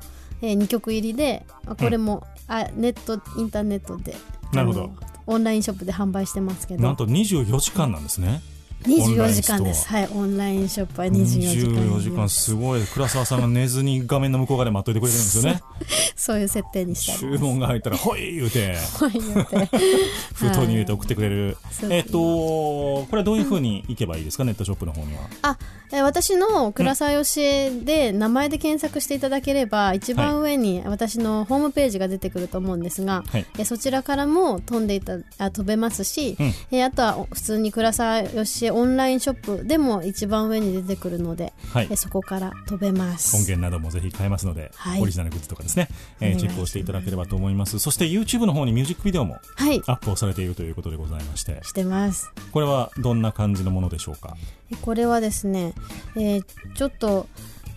[0.43, 4.17] え2曲入りであこれも、あネットインターネットで
[4.53, 4.91] なるほど。
[5.27, 6.83] オンラインショップで販売してますけど。
[6.83, 8.41] なんと24時間なんですね
[8.83, 9.89] 24時間です。
[9.91, 11.75] オはいオンラインショップは24時間。
[11.75, 12.85] 24時間すごい。
[12.85, 15.63] 倉沢さんが寝ずに画面の向こう側で待っといてくれてるんですよね。
[16.17, 18.77] そういう設定にした注り文が入ったら「ほい!」言うて。
[18.77, 19.69] はい言って。
[20.35, 25.21] 封筒に入れて送ってくれる、そうえっ、とこれはどういうふうに行けばいいですか、ネットショップの方には。
[25.43, 25.59] あ
[25.91, 33.47] え私の倉沢よしえで名前で検索していただければ一番上に私のホームページが出てくると思うんですが、はい。
[33.59, 36.55] えそちらからも飛んでいたあ飛べますし、うん。
[36.71, 41.89] えあとはお普通に倉沢よしえオンラインショップでも一番上に出てくるので、はい。
[41.91, 43.37] えそこから飛べます。
[43.37, 45.03] 音源などもぜひ買えますので、はい。
[45.03, 45.89] オリジナルグッズとかですね、
[46.21, 47.79] えーチェックをしていただければと思います。
[47.79, 49.83] そして YouTube の方にミュージックビデオもはい。
[49.87, 51.59] アップをされているということでございまして。
[51.63, 52.31] してます。
[52.53, 54.37] これはどんな感じのものでしょうか？
[54.83, 55.73] これはですね、
[56.17, 57.27] えーちょっと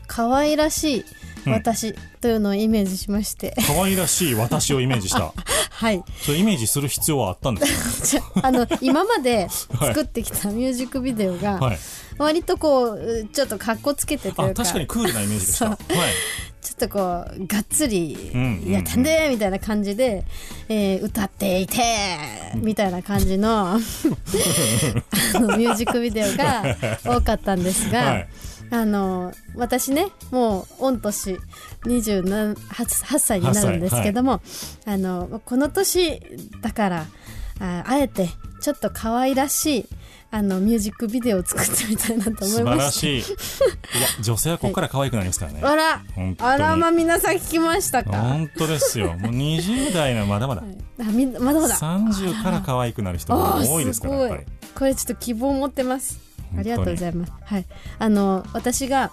[0.08, 1.06] 可愛らしい
[1.48, 1.54] うん。
[1.54, 5.34] 私というのをイメージしまして、可愛らしい私をイメージした
[5.82, 6.04] はい。
[6.22, 11.78] それイメージする必要はあったんです じゃあの今まで作ってきたミュージックビデオが、かはい。
[12.20, 14.62] 割とこうちょっとかっこつけてというか。
[14.62, 15.70] あ確かにクールなイメージでした。
[15.70, 15.78] はい。
[16.62, 18.32] ちょっとこうがっつり
[18.68, 19.30] やったんで？
[19.32, 20.24] みたいな感じで、
[20.70, 21.82] えー歌っていて
[22.56, 23.80] みたいな感じの あ
[25.40, 28.28] のミュージックビデオが多かったんですが、はい
[28.72, 31.38] あの私ねもう御年
[31.84, 34.42] 28 8歳になるんですけども、
[34.86, 36.22] あのこの年
[36.62, 37.06] だから
[37.60, 38.30] ああえて
[38.62, 39.86] ちょっと可愛らしい
[40.32, 43.20] あのミュージックビデオを作ってみたいなと思素晴いましてらしい。
[43.20, 46.52] いや女性はここから可愛くなりますからね、あら本当に。
[46.52, 48.12] あらま皆さん聞きましたか？
[48.12, 49.18] 本当ですよ。
[49.18, 50.64] もう20代のまだまだ。
[51.02, 51.76] あみんなまだまだ。
[51.76, 54.44] 30から可愛くなる人が多いですからやっぱり。
[54.74, 56.18] これちょっと希望を持ってます
[56.58, 57.34] ありがとうございます。
[57.44, 57.66] はい。
[58.00, 59.12] あの私が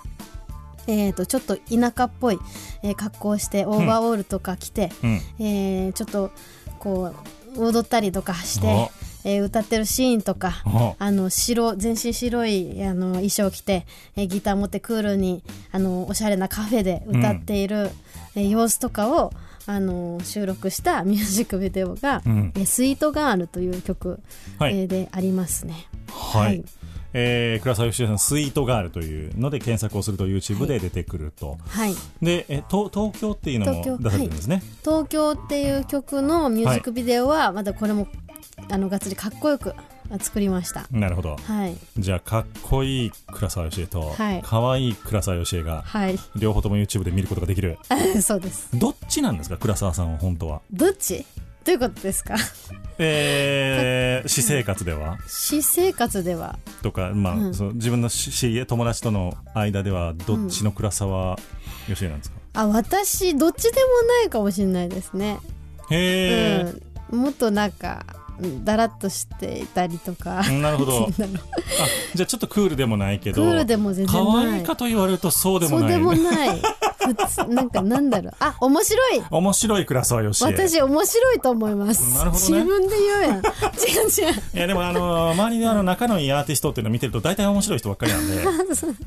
[0.90, 2.38] えー、とちょっと田舎っぽい、
[2.83, 5.20] えー格好をしてオーバーオールとか着て、うん。
[5.38, 6.31] えーちょっと
[6.79, 7.12] こ
[7.57, 8.90] う踊ったりとかしてお、
[9.24, 10.96] えー歌ってるシーンとかお。
[10.98, 17.90] あの白全身白いあの衣装を着て、えーギター持ってクールにあのおしゃれなカフェで歌っている、
[18.35, 19.33] えー様子とかを
[19.66, 22.53] あの収録したミュージックビデオが「うん。
[22.57, 24.20] えースイートガール」という曲、
[24.59, 24.79] はい。
[24.79, 25.85] えーでありますね。
[26.11, 26.64] はい、はい
[27.12, 38.09] えー、倉沢義恵さん「スイートガール」というので検索をすると YouTube で出てくると、はい、でえ東東京っていうのも東京出されてるんですね、東京っていう曲のミュージックビデオはまだこれも
[38.71, 39.75] あのがっつりかっこよく
[40.21, 40.87] 作りました。
[40.90, 41.37] なるほど。
[41.37, 44.42] はい、じゃあかっこいい倉沢義恵と、はい。
[44.42, 47.79] かわいい倉沢義恵がはい、両方とも YouTube で見ることができる。
[48.23, 48.68] そうです。
[48.79, 50.62] どっちなんですか倉沢さんは本当は。
[50.73, 51.27] どっち？
[51.68, 52.35] どういうことですか？
[52.98, 55.18] えー、私生活では？
[55.26, 56.59] 私生活では。
[56.83, 57.54] とか、まあうん。
[57.54, 61.37] そう自分のし知り合い友達との間ではどっちの倉沢
[61.88, 65.38] 義恵なんですか、あ私どっちでもないかもしれないですね。
[65.90, 66.74] へえ、
[67.12, 68.04] うん、もっとなんか
[68.40, 70.42] うんだらっとしていたりとか。
[70.50, 71.09] なるほど。
[72.14, 74.52] じゃあちょっとクールでもないけクどールでも全然可ない。
[74.54, 75.92] 愛いかと言われるとそうでもない。
[75.92, 76.62] そうでもない。
[76.98, 78.34] 普通なんかなんだろう。
[78.40, 79.22] あ面白い。
[79.30, 82.18] 面白い倉沢義恵私面白いと思います。
[82.18, 83.38] なるほどね自分で言うやん。
[83.38, 84.42] 違う違う。
[84.54, 88.44] いやでもあの周りであの仲のいいアーティストっていうのを見てると大体面白い人ばっかりなんで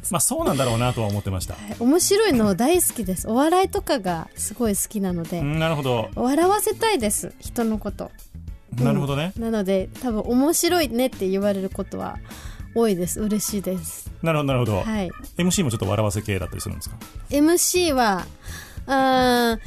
[0.10, 3.27] まあそうなんだろうなとは思ってました、面白いの大好きです。
[3.27, 7.34] お笑いとかがすごい好きなので、うんなるほど笑わせたいです。
[7.39, 8.12] 人のこと。
[8.75, 12.19] なるほどね、なので多分面白いねって言われることは
[12.74, 13.20] 多いです。
[13.20, 14.12] 嬉しいです。
[14.22, 15.10] なるほどなるほど、はい。
[15.38, 16.96] MC もちょっと笑わせ系だったりするんですか
[17.30, 18.26] ？MC は
[18.88, 19.58] あ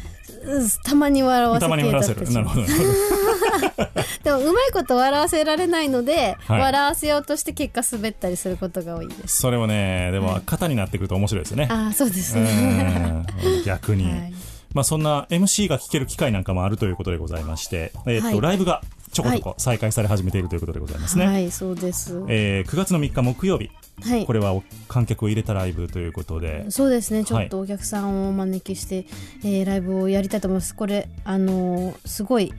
[0.85, 2.31] たまに笑わせたまに笑わせる。
[2.31, 3.95] なるほどなるほど。
[4.25, 6.61] でもうまいこと笑わせられないので、はい。
[6.61, 9.37] 笑わせようとして結果滑ったりすることが多いです。
[9.37, 13.27] それもねでも型になってくると面白いですよね、ああそうですうねん。
[13.65, 14.35] 逆に、 はい。
[14.75, 18.41] まあ、そんな MC が聞ける機会なんかもあるということでございまして、えーっとはい。
[18.41, 18.83] ライブが
[19.15, 22.17] ちょこちょこ再開され始めているということでございますね、はいそうです。
[22.17, 23.71] はえー9月の3日木曜日。
[24.17, 24.27] い。
[24.27, 27.25] これはお観客を入れたライブということで、そうですね。
[27.25, 29.07] ちょっとお客さんをお招きして、
[29.45, 30.75] えーライブをやりたいと思います。
[30.75, 32.53] これあのーすごい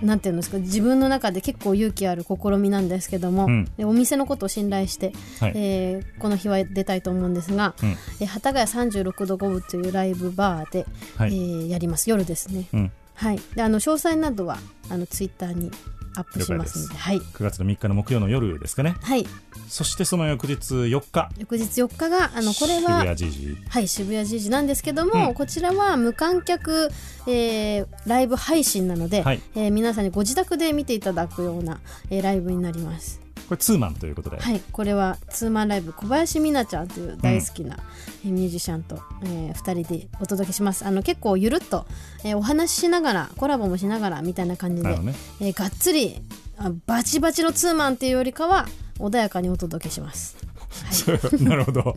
[0.00, 3.64] なんていうんですか自分の中で結構勇気ある試みなんですけども、うん。
[3.76, 5.52] でお店のことを信頼して、はい。
[5.56, 7.88] えーこの日は出たいと思うんですが、うん。
[8.20, 11.34] えー幡ヶ谷36度5分というライブバーで、はい。
[11.34, 12.10] えーやります。
[12.10, 14.58] 夜ですね、うん、はい、であの詳細などは
[14.90, 15.70] あのツイッターに
[16.16, 16.94] アップしますので。
[16.94, 18.96] はい、9月の3日の木曜の夜ですかね。
[19.02, 19.26] はい、
[19.68, 21.28] そしてその翌日4日。
[21.38, 25.34] 翌日4日があのこれ渋は谷ジジはい、渋谷時事なんですけども、うん。
[25.34, 26.90] こちらは無観客、
[27.26, 29.40] えーライブ配信なので、はい。
[29.54, 33.23] えー皆さんにご自宅で見ていただくような、えーライブになります。
[33.48, 37.76] これツーマンということで、はい、これはツーマンライブ小林美奈ちゃんという大好きな、
[38.24, 40.86] えーミュージシャンと、え2人でお届けします。
[40.86, 41.86] あの結構ゆるっと、
[42.24, 45.14] えーお話ししながらコラボもしながらみたいな感じで、ね。
[45.40, 46.20] えーがっつり
[46.56, 48.66] あバチバチのツーマンっていうよりかは
[48.98, 50.36] 穏やかにお届けします。
[51.42, 51.80] なるほど。
[51.82, 51.94] はい。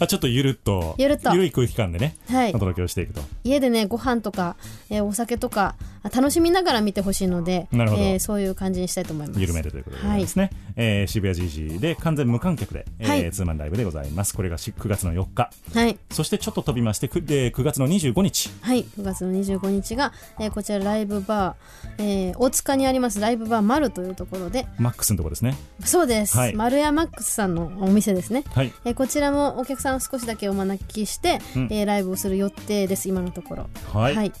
[0.00, 1.34] あちょっとゆるっとゆるっと。
[1.34, 2.50] い空気感でね、はい。
[2.50, 3.22] お届けをしていくと。
[3.44, 4.56] 家でねご飯とか、
[4.90, 8.02] えーお酒とかあ楽しみながら見てほしいのでなるほど。
[8.02, 9.40] えーそういう感じにしたいと思います。
[9.40, 13.30] 緩めるということですね、えー渋谷 GG で完全無観客で、えーはい。
[13.32, 14.34] ツーマンライブでございます。
[14.34, 15.50] これがし9月の4日。
[15.74, 15.98] はい。
[16.10, 18.50] そしてちょっと飛びましてくで9月の25日。
[18.60, 18.84] はい。
[18.98, 24.66] 9月の25日が、えーこちらライブバー、えー大塚にありますライブバーマルというところで。
[24.78, 25.56] マックスのところですね。
[25.84, 26.54] そうです、はい。
[26.54, 28.44] 丸屋マックスさんのお店ですね。
[28.54, 28.72] はい。
[28.84, 31.68] えーこちらもお客さんを少しだけお招きして、うん。
[31.70, 33.08] えーライブをする予定です。
[33.08, 33.66] 今のところ。
[33.92, 34.32] はい、はい、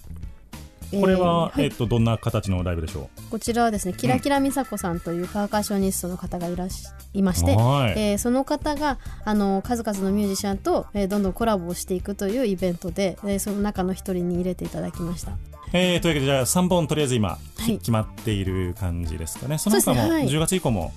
[0.90, 15.32] これは、えーえっとどんな形のライブでしょこちらはですねキラキラ美佐子さんというパーカッショニストの方がいらっしいまうして、はい、えーその方があの数々のミュージシャンと、えーどんどんコラボをしていくというイベントで、えーその中の一人に入れていただきました。
[15.74, 17.38] えーというわけでじゃあ3本とりあえず今、は
[17.68, 17.76] い。
[17.78, 19.58] 決まっている感じですかね。
[19.58, 20.14] その他もそうですね。
[20.14, 20.28] はい。
[20.28, 20.92] 10月以降も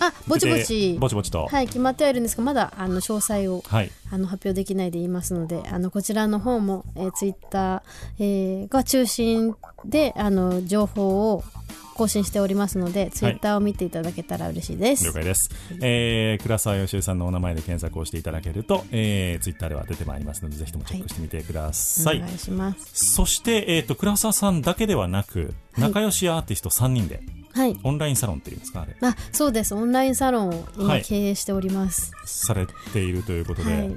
[0.00, 0.96] あぼちぼち。
[0.98, 1.46] ぼちぼちと。
[1.46, 3.90] はい決まってはいるんですがまだあの詳細をはい。
[4.12, 7.82] あの発表できないでいますのであのこちらの方も、えー、ツイッター、
[8.18, 11.44] えーが中心であの情報を
[12.00, 15.04] 更新しておりますので、ツイッターを見ていただけたら嬉しいです。
[15.04, 15.50] 了解です、
[15.82, 23.14] えー、倉沢よしえさんのお名前で検索をしていただけると、えー、ツイッターでは出てまいりますのでぜひともチェックしてみてください、お願いします。
[23.14, 27.39] そして、えー、と倉沢さんだけではなくはい仲良しアーティスト3人ではい。
[27.82, 28.96] オンラインサロンっていうんですかあれ。
[29.00, 29.74] あ、そうです。
[29.74, 31.02] オンラインサロンをは今い。
[31.02, 32.12] 経営しております。
[32.24, 33.96] されているということで、はい。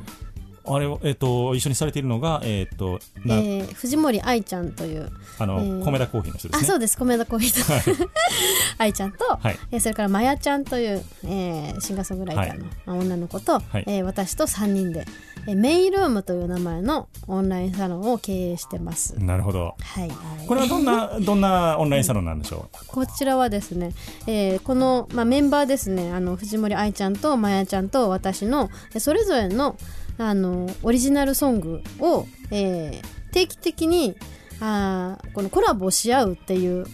[0.65, 6.97] あれを、えー、と一緒にされているのが、えーとなえー藤森愛ちゃんという、あのえー米田コーヒーの人ですあ、ねそうです。
[6.97, 8.09] 米田コーヒーと。
[8.79, 9.59] 愛ちゃんと、はい。
[9.71, 13.83] えーそれからまやちゃんという、えーシンガーソングライターの、まあ女の子と、はい。
[13.87, 15.05] えー私と3人で、
[15.47, 19.17] えーメイルームという名前のオンラインサロンを経営してます。
[19.19, 20.11] なるほどはい。
[20.47, 23.93] これはどんな どんなオンラインサロンなんでしょこちらはですね、
[24.27, 29.75] えーこの、まあ、メンバーですねあの藤森愛ちゃんとまやちゃんと私のえーそれぞれの
[30.17, 34.15] あのオリジナルソングを、えー定期的に
[34.59, 36.85] あーこのコラボし合うっていう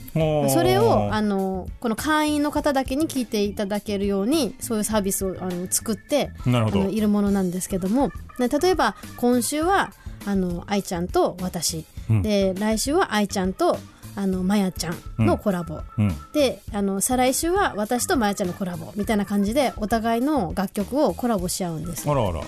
[0.50, 9.92] それをあのこの会員の方だけに聞いていただけるようにそういうサービスをあの作ってあのいるものなんですけどもね例えば今週は
[10.26, 12.22] あの愛ちゃんと私、うん。
[12.22, 13.78] で来週は愛ちゃんと
[14.16, 16.16] あのまやちゃんのコラボ、うん。
[16.34, 22.42] であの再来週は私とまやちゃんのコラボみたいな感じでお互いの楽曲をコラボし合うんですあらあら。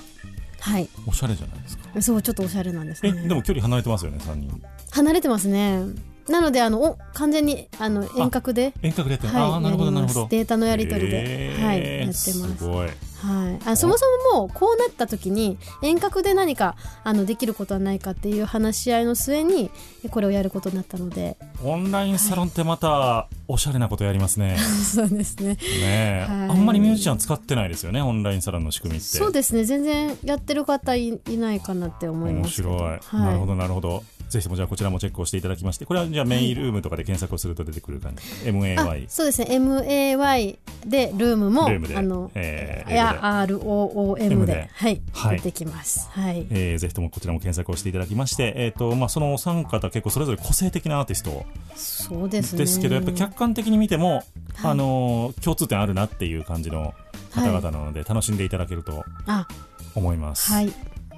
[0.59, 0.89] はい。
[1.07, 2.01] おしゃれじゃないですか。
[2.01, 4.61] そうちょっとおしゃれなんですえねでも距離離れてますよね3人
[4.91, 5.83] 離れてますね。
[6.29, 8.73] なのであのお完全にあの遠隔で。
[8.81, 10.27] 遠隔でやってる、はいああなるほどなるほど。
[10.29, 12.31] データのやり取りで、へーはいやってます。
[12.31, 19.69] すはい、あそもそももうこうなった時に遠隔で何かあのできることはないかっていう話し合いの末に
[20.09, 21.37] これをやることになったので。
[21.63, 24.57] オンラインサロンってまたおしゃれなことやりますね。
[24.57, 25.53] そうですね。
[25.53, 26.49] ねえ、はい。
[26.49, 29.05] あんまりミュージシャン使ってないですよねオンラインサロンの仕組みって。
[29.05, 29.65] そうですね。
[29.65, 32.77] 全然やってる方いいないかなって思い面ますけど。
[32.77, 38.21] 白い、はい、なるほどなるほどぜひともじゃあこちらもチェックをしていただきましてこれはじゃあメインルームとかで検索をすると出てくる感じ？
[38.49, 39.47] あ MAY そうですね。
[39.57, 41.97] MAY でルームもルームで。
[41.97, 44.53] あの、えーいや ROOM で。
[44.53, 45.37] ではい、はい。
[45.37, 46.09] 出てきます。
[46.11, 46.47] はい。
[46.49, 52.59] えーぜひともこちらも検索をしていただきまして、えーとまあ、そのお三方結構それぞれ個性的なアーティストそうですね。
[52.59, 54.23] ですけどやっぱり客観的に見ても、
[54.63, 56.93] あのー共通点あるなっていう感じの
[57.33, 59.47] 方々なので、楽しんでいただけるとあ
[59.95, 60.51] 思います。
[60.51, 60.73] はい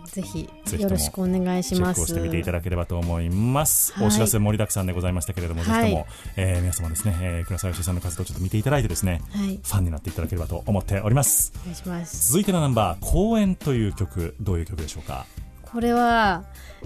[0.06, 0.50] ぜひ
[0.80, 3.94] よろしくお願いしチェッますクをしてみていただければと思います。
[3.94, 4.08] はい。
[4.08, 5.84] お知らせ盛りだくさんでございましたけれども、はい。
[5.84, 9.48] ぜひとも、えー皆様ですね、えー、倉沢よしさんの活動をちょっと見ていただいてですね、はい。
[9.58, 11.52] ファンになっていただければと思っております。
[11.62, 12.32] お願いします。
[12.32, 15.26] 続いてのナンバー、公演という曲、どういう曲でしょうか？
[15.74, 16.44] これは、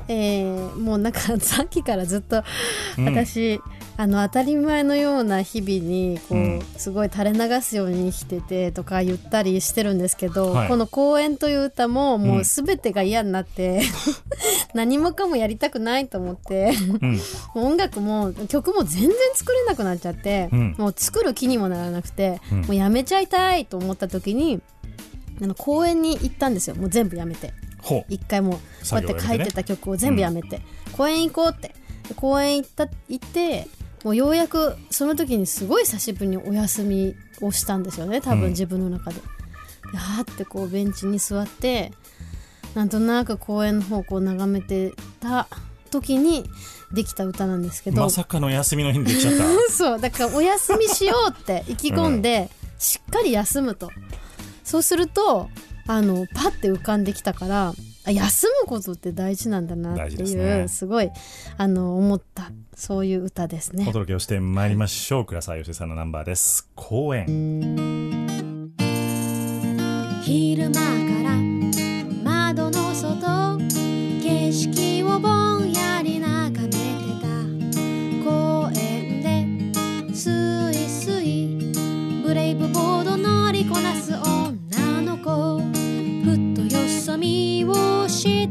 [0.08, 2.44] えーもうなんかさっきからずっと
[2.98, 3.06] うん。
[3.06, 3.60] 私、
[3.98, 6.62] あの当たり前のような日々にこう、うん。
[6.78, 10.68] すごい垂れ流すように生きててとか言ったりしてるんですけど、はい。
[10.70, 12.40] この「公演」という歌ももうん。
[12.42, 13.82] う全てが嫌になって、
[14.74, 16.72] 何もかもやりたくないと思って
[17.02, 17.14] うん。
[17.56, 20.76] もう音楽も曲も全然作れなくなっちゃって、うん。
[20.78, 22.62] もう作る気にもならなくて、うん。
[22.62, 24.62] もうやめちゃいたいと思った時に
[25.42, 26.76] あの公演に行ったんですよ。
[26.76, 27.52] もう全部やめて。
[28.10, 28.60] 一回もうこ
[28.94, 30.62] うやって書いてた曲を全部やめて、
[30.92, 31.74] 公園行こうって。
[32.08, 33.68] で公園行った行って
[34.04, 38.22] もうようやくその時にすごい久しぶりにお休みをしたんですよね。
[38.22, 38.42] 多うん。
[38.42, 39.20] 分自分の中で。
[39.92, 41.94] ではーってこうベンチに座って
[42.76, 45.48] なんとなく公園の方をこう眺めてた
[45.90, 46.46] 時に
[46.92, 49.44] できた歌なんですけど、まさかの休みの日にできちゃった。
[49.74, 53.90] そうだからお休みしようって意気込んで、しっかり休むと。
[54.64, 55.50] そうすると
[55.88, 57.74] あのパッて浮かんできたから
[58.06, 61.10] あ休むことって大事なんだなっていうねすごい
[61.58, 63.92] あの思ったそういう歌ですねお。
[63.92, 65.26] 届けをしてまいりましょう。
[65.26, 66.70] 倉沢よしさんのナンバーです。
[66.76, 67.26] 公演。
[70.24, 70.80] 昼間か
[71.24, 71.26] ら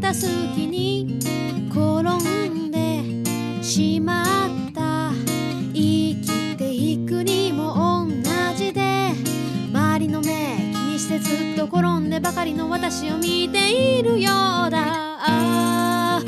[0.07, 0.29] た隙
[0.69, 1.19] に
[1.69, 3.03] 転んで
[3.61, 5.11] しまった
[5.75, 9.11] 生きていくにも同じで
[9.73, 10.29] 周りの目
[10.73, 14.31] 気にしてずっと転んでばかりの私を見ているよ
[14.69, 16.23] うだ。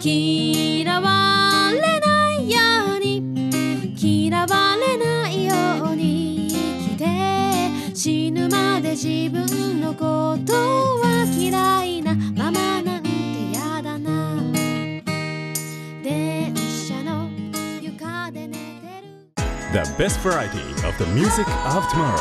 [0.00, 2.58] 嫌われないよ
[2.94, 5.54] うに嫌われないよ
[5.90, 12.03] うに生きて死ぬまで自分のことは嫌い
[19.74, 22.14] The best variety of the music of tomorrow.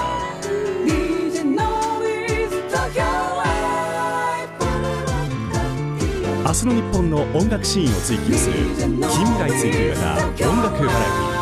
[6.44, 8.56] 明日の日本の音楽シーンを追求する。
[8.76, 11.34] 近未来追求型音楽バラエティ。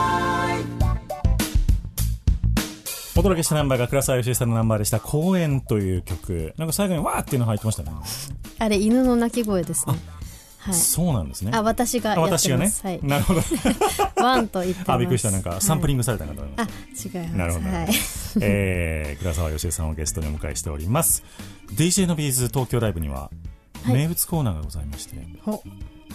[3.17, 6.53] お届けしたナンバーが倉沢義恵さんのナンバーでした「公園」という曲。
[6.57, 7.91] なんか最後に「わー」っていうの入ってましたね、
[8.59, 9.95] あれ犬の鳴き声ですね
[10.61, 10.73] はい。
[10.75, 11.51] そうなんですね。
[11.53, 12.99] あ私が私がね、はい。
[13.01, 13.41] なるほど。
[14.23, 15.31] ワンと言ってあびっくりした。
[15.31, 17.37] なんかサンプリングされたかと思います、あ違います。
[17.37, 17.89] なるほど、はい、
[18.41, 21.23] えー、倉沢義恵さんをゲストにお迎えしております。
[21.73, 23.31] DJ のビーズ東京ライブには
[23.83, 23.93] はい。
[23.95, 25.63] 名物コーナーがございまして、ほ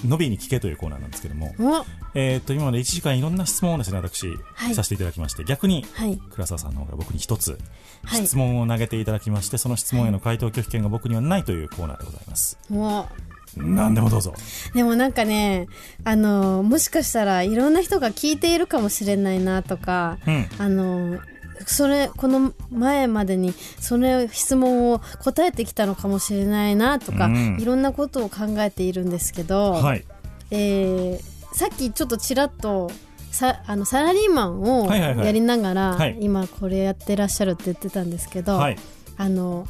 [0.04, 1.84] のびに聞けというコーナーなんですけども、お。
[2.14, 4.74] えー、と今まで1時間いろんな質問をですね私、はい。
[4.74, 6.16] させていただきまして逆にはい。
[6.16, 7.58] 倉沢さんの方が僕に一つ
[8.04, 8.26] はい。
[8.26, 12.58] 質問を投げていただきまして、その質問への回答拒否権が僕にはないというコーナーでございます。
[12.68, 13.08] も
[13.56, 14.34] 何でもどうぞ。
[14.72, 15.66] うでもなんかね
[16.04, 20.48] あのもしかしたらいろんな人が聞いているかもしれないなとかうん。
[20.58, 21.18] あの
[21.66, 27.56] それこの前までにその質問を答えてきたのかもしれないなとか、うん。
[27.58, 30.04] いろんなことを考えているんですけど、はい。
[30.50, 32.90] えーさっきちょっとちらっと
[33.30, 35.26] さあのサラリーマンをはいはいはい。
[35.26, 36.18] やりながら、はい。
[36.20, 38.76] 今これやってらっしゃるって言ってたんですけど、はい。
[39.16, 39.66] あの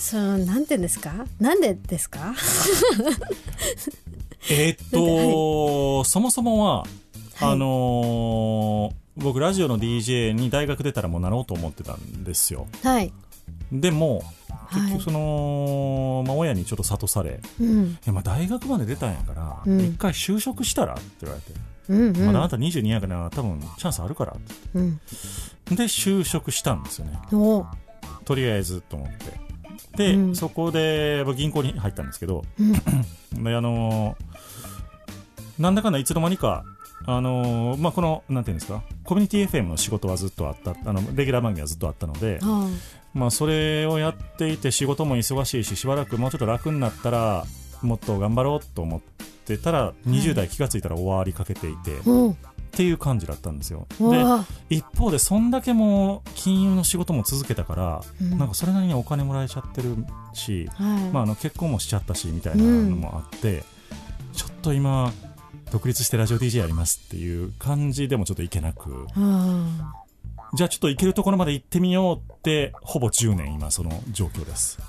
[0.00, 1.12] そのなんて言うんですか？
[1.38, 2.34] なんでですか？
[4.50, 6.88] えーっと、そもそもは、はい。
[7.52, 12.66] あのー僕ラジオの DJ に大学出たらもうなろうと思ってたんですよ。
[12.82, 13.12] はい、
[13.70, 14.22] でも
[14.72, 14.92] 結はい。
[14.92, 17.86] 局その、まあ、親にちょっと諭されうん。
[17.90, 19.80] いやまあ大学まで出たんやから、うん。
[19.80, 21.52] 一回就職したらって言われて、
[21.90, 22.26] うんうん。
[22.28, 24.54] まだあなた22やから多分チャンスあるからって。
[24.74, 24.96] うん。
[24.96, 27.18] で就職したんですよね。
[27.32, 27.66] お。
[28.24, 29.38] とりあえずと思って
[29.96, 30.36] で、うん。
[30.36, 32.72] そこで僕銀行に入ったんですけど、うん。
[33.44, 34.50] であのー
[35.60, 36.64] なんだかんだいつの間にか
[37.06, 42.68] あのーまあ、このなんていうんですかコミュニティ FM の仕事はずっとあったあのレギュラー番組はずっとあったので、は
[43.12, 47.44] まあ、それをやっていて仕事も忙しいししばらくもうちょっと楽になったら
[47.82, 49.00] もっと頑張ろうと思っ
[49.44, 52.00] てたら20代気がついたら終わりかけていて、っ
[52.44, 53.86] あおうていう感じだったんですよ。
[53.98, 54.24] で
[54.74, 58.38] 一方でそんだけもう金融の仕事も続けたから、うん。
[58.38, 59.96] なんかそれなりにお金もらえちゃってる
[60.32, 63.64] し、はい、まあ、あの結婚もしちゃったしみたいなのもあって、
[64.32, 65.12] ちょっと今
[65.70, 69.06] 独立してラジオ DJ やりますっていう感じでもちょっといけなく。
[69.12, 69.94] は
[70.54, 74.80] じゃあちょっと行けるところまで行ってみようってほぼ10年今その状況です、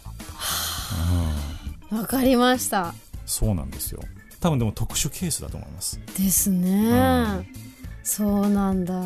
[1.92, 2.96] うん、かりました。
[3.28, 4.02] そうなんですよ。
[4.40, 6.00] 多分でも特殊ケースだと思います。
[6.18, 7.71] ですね、うん
[8.04, 9.02] そうなんだ。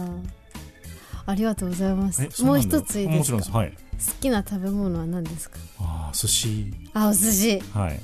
[1.27, 2.43] ありがとうございます。
[2.43, 3.17] もう一ついいですか？
[3.17, 3.51] もちろんです。
[3.51, 3.71] はい。
[3.71, 3.77] 好
[4.21, 5.57] きな食べ物は何ですか？
[5.79, 6.73] あー寿司。
[6.93, 7.59] あお寿司。
[7.73, 7.99] はい。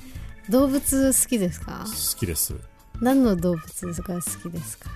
[0.50, 1.86] 動物好きですか？
[1.86, 2.56] 好きです。
[3.00, 4.89] 何の動物が好きですか？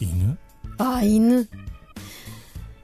[0.00, 0.38] 犬？
[0.78, 1.48] あ犬。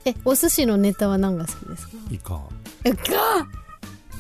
[0.05, 1.97] えお寿司のネタは何が好きですか？
[2.11, 2.43] イカ。
[2.85, 3.49] イカ？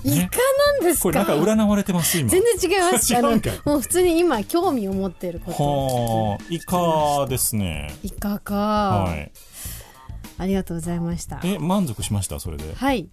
[0.06, 1.02] イねカなんですか？
[1.02, 2.28] これなんか占われてます今。
[2.30, 3.12] 全然違います。
[3.12, 3.22] 違う
[3.64, 5.62] もう普通に今興味を持っていること。
[5.62, 7.94] はあイカですね。
[8.02, 9.32] イカか、はい。
[10.38, 11.40] ありがとうございました。
[11.44, 12.38] え満足しました？
[12.40, 12.74] それで。
[12.74, 13.08] はい。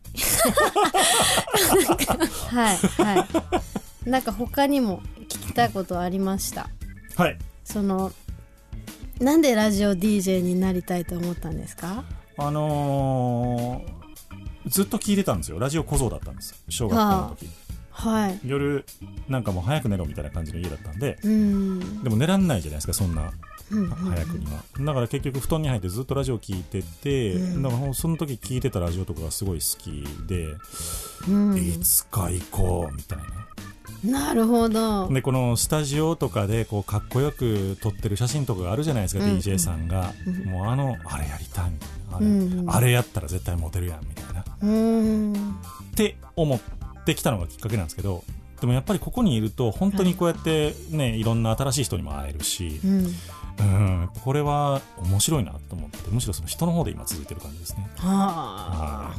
[2.49, 3.27] はいは
[4.05, 4.09] い。
[4.09, 6.69] なんか他にも聞きたいことありました？
[7.15, 7.37] はい。
[7.63, 8.11] その
[9.19, 12.03] なんでラジオ DJ になりたいと思ったんですか？
[12.37, 14.02] あのー
[14.67, 15.59] ずっと聞いてたんですよ。
[15.59, 16.63] ラジオ小僧だったんです。
[16.69, 17.49] 小学校の時。
[17.91, 18.39] はい。
[18.43, 18.85] 夜
[19.29, 21.19] なんかもう早く寝ろみたいな感じの家だったんで。
[21.23, 22.03] うん。
[22.03, 23.31] でも寝らんないじゃないですかそんな。
[23.71, 24.63] うん早くには。
[24.79, 27.63] だから結局布団に入ってずっとラジオ聞いてて、うん。
[27.63, 30.55] だからその時聞いてたラジオとかがすごい好きで、
[31.27, 31.57] うん。
[31.57, 33.25] いつか行こうみたいな
[34.03, 35.07] なるほど。
[35.07, 40.45] でこのスタジオとかでこうかっこよく撮ってる写真とかがあるじゃないですか、うん DJ さんが、うん。
[40.45, 42.17] もうあのあれやりたいみたいな。
[42.17, 44.43] あれ,、うんあれやったら絶対モテるやんみたいな。
[44.61, 46.59] うんって思っ
[47.05, 48.23] てきたのがきっかけなんですけど
[48.59, 53.07] でもやっぱりここにいると本当にこうやってね、い、ろんな新しい人にも会えるし、うん。
[53.59, 57.87] うん、これは面白いなと思ってむしろその人の方で今続いてる感じですね。
[57.97, 59.13] はは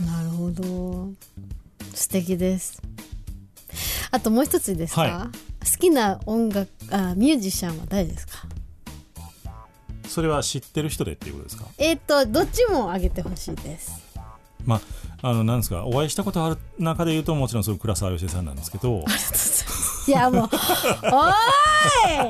[0.00, 1.10] あなるほど。
[1.94, 2.80] 素敵です
[4.10, 8.46] あともう一ついいですか、は好きな音楽あミュージシャンは誰ですか？
[10.04, 11.66] い、それは知ってる人でっていうことですか？
[11.78, 13.92] えっ、とどっちもあげてほしいです。
[14.64, 14.80] まあ
[15.24, 19.04] あのなんですかお会いしたことある中で言うともちろんその倉沢芳恵さんなんですけど。
[20.08, 21.12] いやもう おーいそれ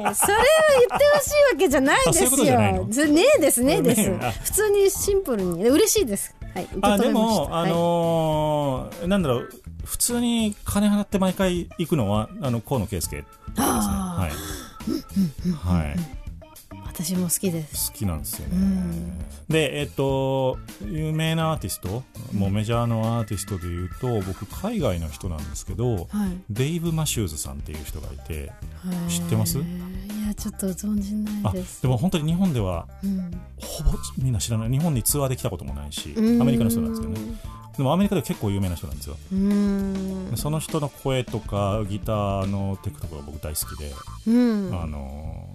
[0.05, 2.87] を言ってほしいわけじゃないですよ。
[2.91, 4.11] ずねえですねえです。
[4.43, 6.35] 普通にシンプルに嬉しいです。
[6.55, 9.49] はいあでも、あのーなんだろう
[9.87, 13.65] 普通に金払って毎回行くのはあの河野圭介ですね。
[13.65, 16.22] はい、はい
[16.95, 17.91] 私も好きです。
[17.91, 18.57] 好きなんですよね。
[19.49, 22.03] でえっと有名なアーティスト
[22.35, 26.39] もうメジャーのアーティストでいうと僕海外の人なんですけど、はい。
[26.51, 28.53] デイブ・マシューズさんっていう人がいて
[28.85, 29.59] はい知ってます？
[29.59, 29.63] い
[30.27, 31.83] やちょっと存じないあです。
[31.83, 33.31] でも本当に日本ではうん。
[33.59, 34.71] ほぼみんな知らない。
[34.71, 36.45] 日本にツアーで来たこともないしアうん。
[36.45, 37.21] メリカの人なんですけどね。
[37.77, 39.17] でもアメリカでは結構有名な人なんですよ。
[40.37, 43.91] その人の声とかギターのテクとかが僕大好きで、
[44.27, 44.31] う
[44.71, 44.79] ん。
[44.79, 45.52] あのー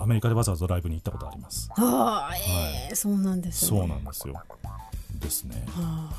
[0.00, 1.70] アメリカでわざわざライブに行ったことあります。
[1.76, 3.78] ああええそうなんですね。
[3.78, 4.34] そうなんですよ。
[5.20, 5.64] ですね。
[5.70, 6.10] は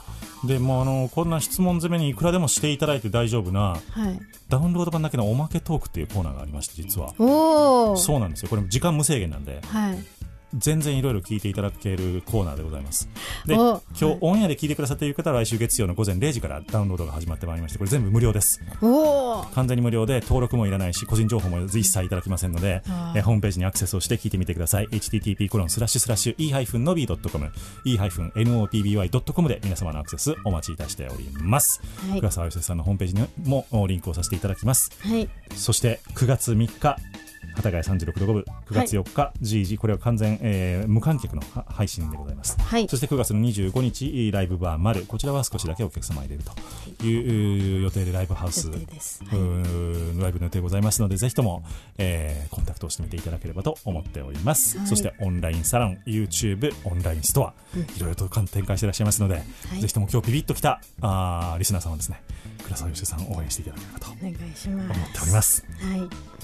[0.46, 4.20] でもうあのこんな質問攻めにいくらでもしていただいて大丈夫なあはい。
[4.50, 7.14] ダウンロード版だけのおまけトークっていうコーナーがありまして実は。
[7.18, 8.50] そうなんですよ。
[8.50, 9.62] これ時間無制限なんで。
[9.66, 10.00] はい
[10.56, 13.10] 全然いろいろ聞いていただけるコーナーでございます。
[13.46, 13.82] でお。
[14.00, 18.62] 今日オンエアで聞いてくださっている方は来週月曜の午前0時からダウンロードが始まってまいりましてこれ全部無料です。
[19.54, 22.82] 完全に無料で登録もいらないし個人情報も一切いただきませんので
[23.16, 23.22] えー。
[23.22, 24.88] ホームページにアクセスをして聞いてみてください。
[24.88, 27.52] http コロンスラッシュスラッシュ e-nobby.com
[27.86, 32.20] e-nobby.com で皆様のアクセスお待ちいたしております、はい。
[32.20, 34.92] 倉沢よしさんのホームページにもおリンクをさせていただきます。
[35.02, 35.30] はい。
[35.56, 36.98] そして9月3日
[37.56, 42.58] 幡ヶ谷36度5分9月4日、GG これは完全、えー無観客のは配信でございます。
[42.60, 42.88] はい。
[42.88, 45.06] そして9月の25日ライブバー丸。
[45.06, 47.80] こちらは少しだけお客様入れるとい。
[47.80, 49.22] う予定でライブハウス予定です。
[49.24, 51.64] うーライブの予定ございますのでぜひとも、
[51.98, 54.88] えーコンタクトをしてみていただければと思っております、はい。
[54.88, 57.54] そしてオンラインサロン YouTube オンラインストア、
[57.98, 59.42] いろいろと展開していらっしゃいますので、
[59.78, 59.82] い。
[59.82, 62.22] ぜひとも今日ビビッときたあーリスナーさんはですね。
[62.64, 65.66] 倉沢よしさんを応援していただければとお願いしま思すっております。
[65.80, 66.39] はい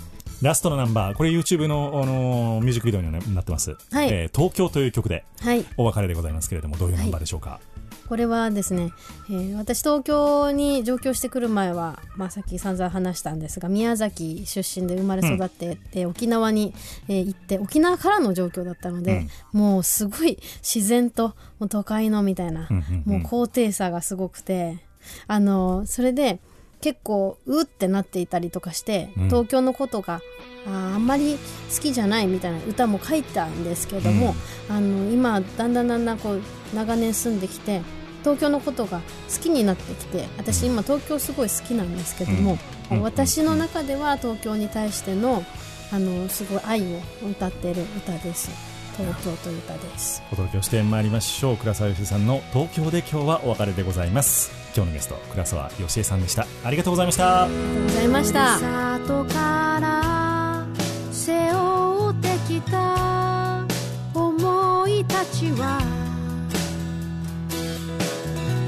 [0.46, 1.16] ラストのナンバー。
[1.16, 4.10] これ YouTube の、あのーミュージックビデオにななってます、はい。
[4.10, 5.66] えー東京という曲ではい。
[5.76, 7.60] お別れでございますけれどもどういうナンバーでしょうか、
[8.08, 8.92] これはですね、
[9.28, 16.76] えー私東京に上京してくる前は、まあ、さっき散々話したんですが宮崎出身で生まれ育って、で沖縄に、
[17.08, 23.22] えー行って沖縄からの状況だったので、もうすごい自然ともう都会のみたいな、うんうんうん。
[23.22, 24.78] もう高低差がすごくて
[25.26, 26.40] あのそれで
[26.86, 29.26] 結構うってなっていたりとかして、うん。
[29.26, 30.22] 東京のことが
[30.68, 31.40] あーあんまり
[31.74, 34.36] 好きじゃないみたいな歌も書いたんですけども、
[34.70, 36.42] あの今だんだんだんだんこう
[36.76, 37.82] 長年住んできて
[38.20, 39.00] 東京のことが
[39.36, 42.60] 好きになってきて私今東京すごい好きなんですけども、
[42.92, 43.02] うん。
[43.02, 45.44] 私の中では東京に対しての
[45.92, 47.00] あのすごい愛を
[47.32, 48.52] 歌ってる歌です
[48.98, 50.24] 東京という歌です。
[50.32, 51.58] お届けをしてまいりましょう。
[51.58, 54.52] 倉沢よしえさんの東京で今日はお別れでございます。
[54.76, 56.48] 今日のゲスト倉沢よしえさんでした。
[56.64, 57.44] ありがとうございました。
[57.44, 58.60] ありがとうございました。
[58.60, 60.66] 里から
[61.12, 63.66] 背負ってきた。
[64.14, 65.80] 思いたちは。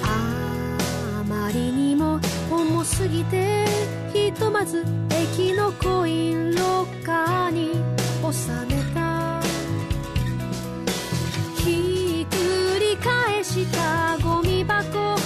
[0.04, 2.20] あまりにも
[2.52, 3.66] 重すぎて
[4.14, 7.72] ひとまず駅のコインロッカーに
[8.32, 8.87] 収め
[13.08, 15.17] 返したゴミ箱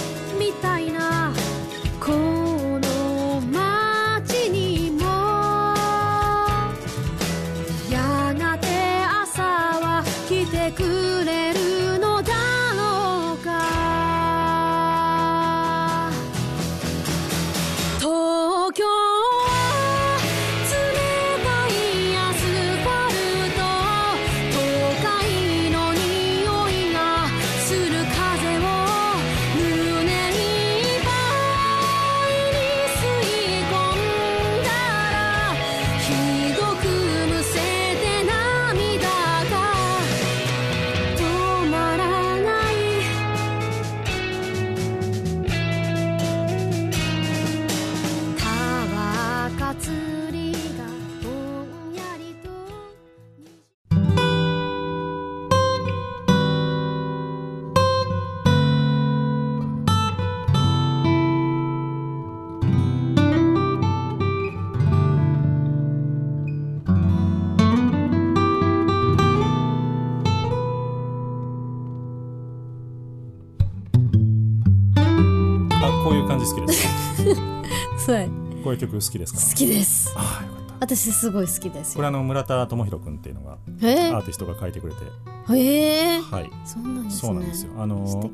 [76.42, 78.28] あこういう感じ好きですかはい
[78.62, 79.40] こういう曲好きですか？
[79.40, 80.12] 好きです。
[80.16, 80.74] ああよかった。
[80.80, 81.96] 私すごい好きですよ。
[81.96, 84.10] これあの村田智弘君っていうのがえ？
[84.10, 85.00] アーティストが書いてくれて。
[85.48, 86.18] ー、え。
[86.18, 86.50] ー、はい。
[86.64, 87.20] そうなんですね。
[87.20, 87.72] そうなんですよ。
[87.78, 88.30] あの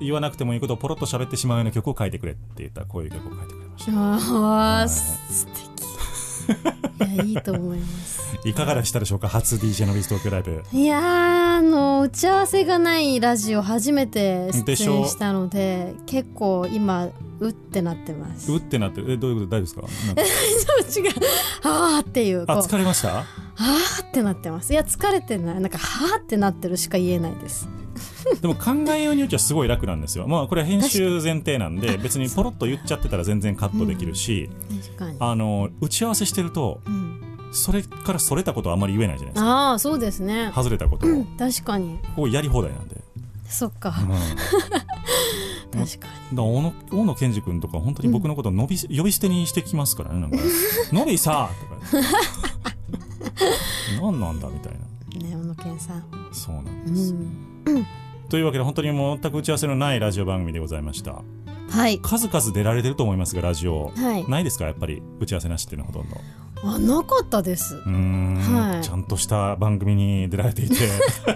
[0.00, 3.92] 言わなくてもいいことをポロッと喋ってしまうような曲を書いてくれって言ったらこういう曲を書いてくれました。
[3.92, 4.88] ああ、はい。
[4.88, 5.68] 素敵
[7.12, 8.16] いやいいと思います。
[8.44, 9.28] いかがでしたでしょうか？
[9.28, 10.62] 初 DJ のビス東京ライブ。
[10.72, 11.02] いやー
[11.58, 17.08] あの打ち合わせがないラジオ初めて出演したので結構今
[17.40, 18.50] うってなってます。
[18.52, 19.56] うってなってえどういうこと？
[19.56, 21.08] 大丈夫ですか？
[21.08, 21.14] 違う。
[21.64, 23.18] あーっていうあ疲れました？
[23.20, 24.72] あーってなってます。
[24.72, 25.60] いや疲れてない。
[25.60, 27.68] なんかはーってなってるしか言えないです
[28.40, 30.26] でも考えようによってはすごい楽なんですよ。
[30.26, 34.50] まあこれは編集前提なんで別にポロッと言っちゃってたら全然カットできるし、
[35.20, 37.22] あの打ち合わせしてるとうん。
[37.52, 39.50] それからそれたことはあんまり言えないじゃないですか。
[39.50, 40.50] ああそうですね。
[40.54, 41.24] 外れたことを。
[41.38, 41.98] 確かに。
[42.14, 42.96] ここやり放題なんで、
[43.48, 43.94] そっか。
[43.98, 44.08] うん、
[45.86, 50.36] 確から小野大野健二君とか本当に僕のことを伸び、呼び捨てにしてきますからねなんか
[50.92, 51.48] 「伸びさ!」
[51.90, 52.06] とか
[54.02, 54.78] 何なんだみたいな。
[55.18, 56.04] にね小野健さん。
[56.32, 57.86] そうなんうです、ん
[58.28, 61.22] というわけで本当にもう全く打ち合わせのないラジオ番組でございました。
[61.70, 61.98] はい。
[62.00, 63.92] 数々出られてると思いますがラジオ。
[63.96, 64.28] はい。
[64.28, 66.16] ないですかやっぱり打ち合わせなしっていうのはほとんど。
[66.62, 67.76] あなかったです。
[67.76, 68.84] うーん、はい。
[68.84, 70.76] ちゃんとした番組に出られていて。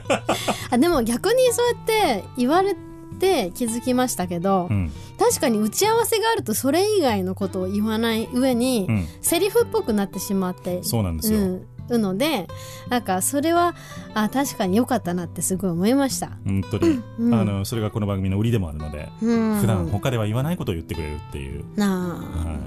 [0.70, 2.74] あでも逆にそうやって言われ
[3.18, 12.46] て気づきましたけど、うん確かに打ち合わせがあるとそれ以外のことを言わない上に、うんセリフっぽくなってしまってそうなんですよ、うんうので
[12.88, 13.74] なんかそれは
[14.14, 17.34] あ確かに良かったなってすごい思いました、本当に、うん。
[17.34, 22.58] あのそれがこの番組の売りでもあるので、うん、普段他では言わないことを言ってくれるっていう、なは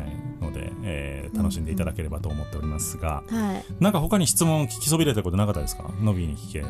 [0.41, 3.65] い、ので、えー楽しんでいただければと思っておりますが、あはい。
[3.79, 5.89] なんか他に質問聞きそびれたことなかったですか？
[5.99, 6.59] のびに聞け。
[6.59, 6.65] う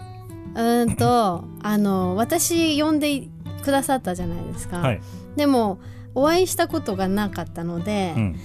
[0.56, 3.28] ーんと あの私呼んで
[3.64, 5.01] くださったじゃないですか、はい、
[5.36, 5.80] でも
[6.16, 8.36] お会いしたことがなかったので、うん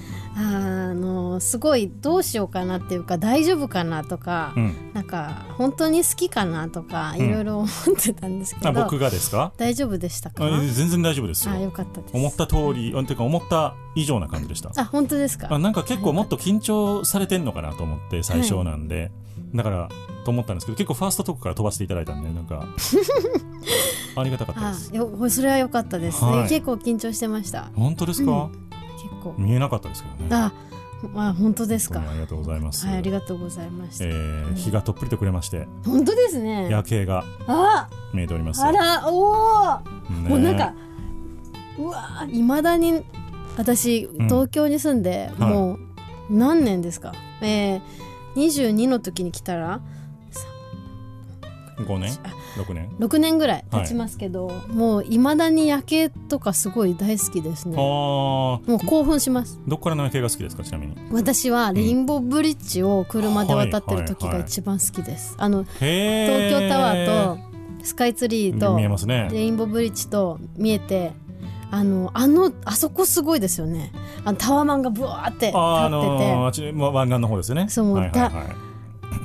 [0.40, 7.26] あのすごいどうしようかなっていうか大丈夫かなとか、うん、なんか本当に好きかなとかうん。
[7.26, 7.68] いろいろ思っ
[8.00, 9.52] てたんですけど、あ僕がですか？
[9.56, 10.44] 大丈夫でしたか？
[10.44, 11.54] あ全然大丈夫ですよ。
[11.54, 12.16] あよかったです。
[12.16, 14.70] 思った通りあてか思った以上な感じでした。
[14.76, 15.48] あ本当ですか？
[15.50, 19.10] あなんか結構もっと緊張されてんのかなと思って最初なんで、
[19.56, 19.88] だから
[20.24, 22.64] と思ったんですけど結構ファーストトークから飛ばしていただいたんでなんか
[24.16, 24.94] ありがたかったあです。
[24.94, 26.48] よそれは良かったです、はい。
[26.48, 27.70] 結構緊張してました。
[27.74, 28.50] 本当ですか、
[29.02, 29.34] 結構。
[29.38, 30.28] 見えなかったですけどね。
[30.30, 30.52] あ
[31.14, 32.00] あ本当ですか。
[32.00, 35.68] ありがとうございます、はいありがとうございました、えー日がとっぷりとくれまして。
[35.84, 36.68] 本当ですね。
[36.70, 38.62] 夜景があ見えております。
[38.62, 39.80] あらおお、
[40.10, 40.74] ねもうなんか
[41.78, 43.04] うわいまだに
[43.56, 44.24] 私ん。
[44.24, 45.50] 東京に住んで、はい。
[45.50, 45.78] もう
[46.30, 47.14] 何年ですか。
[47.42, 47.80] えー、
[48.34, 49.80] 22の時に来たら
[51.78, 52.12] 5年？
[52.24, 57.74] あ6年？6年ぐらい経ちますけど、もういまだに夜景とかすごい大好きですね。
[57.76, 57.80] あ。
[57.80, 59.58] もう興奮します。
[59.66, 60.64] ーどっからの夜景が好きですか？
[60.64, 60.96] ちなみに。
[61.12, 67.06] 私はレインボーブリッジを車で渡ってる時がはいはいはい一番好きです、あのへ東京タワー
[67.36, 67.38] と
[67.84, 69.28] スカイツリーと見えますね。
[69.32, 71.12] レインボーブリッジと見えて
[71.70, 73.92] あのあのあそこすごいですよね。
[74.24, 77.66] あのタワマンがブワーって立ってて、あのー湾岸の方ですよね。
[77.68, 78.32] そうはいはいはい。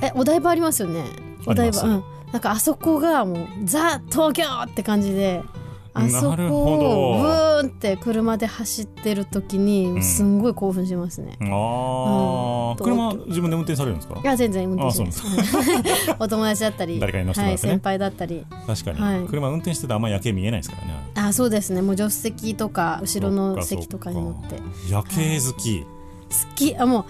[0.02, 1.04] えお台場ありますよね。
[1.46, 2.04] お台場うん
[2.34, 5.40] なんかあそこがもうザ東京って感じで
[5.92, 9.64] あそこをブーンって車で走ってる時ん。
[9.64, 11.50] にすんごい興奮しますね、あうん。
[12.72, 14.18] あ車自分で運転されるんですか？
[14.20, 15.82] いや全然運転しない。
[15.82, 18.44] です お友達だったり誰かに乗せてもはい、先輩だったり。
[18.66, 19.28] 確かに、はい。
[19.28, 20.94] 車運転してたらあんま夜景見えないですからね。
[21.14, 21.80] あそうですね。
[21.82, 24.58] もう助手席とか後ろの席とかに乗って。
[24.90, 25.86] 夜景好き、好
[26.56, 26.76] き。
[26.76, 27.04] あもう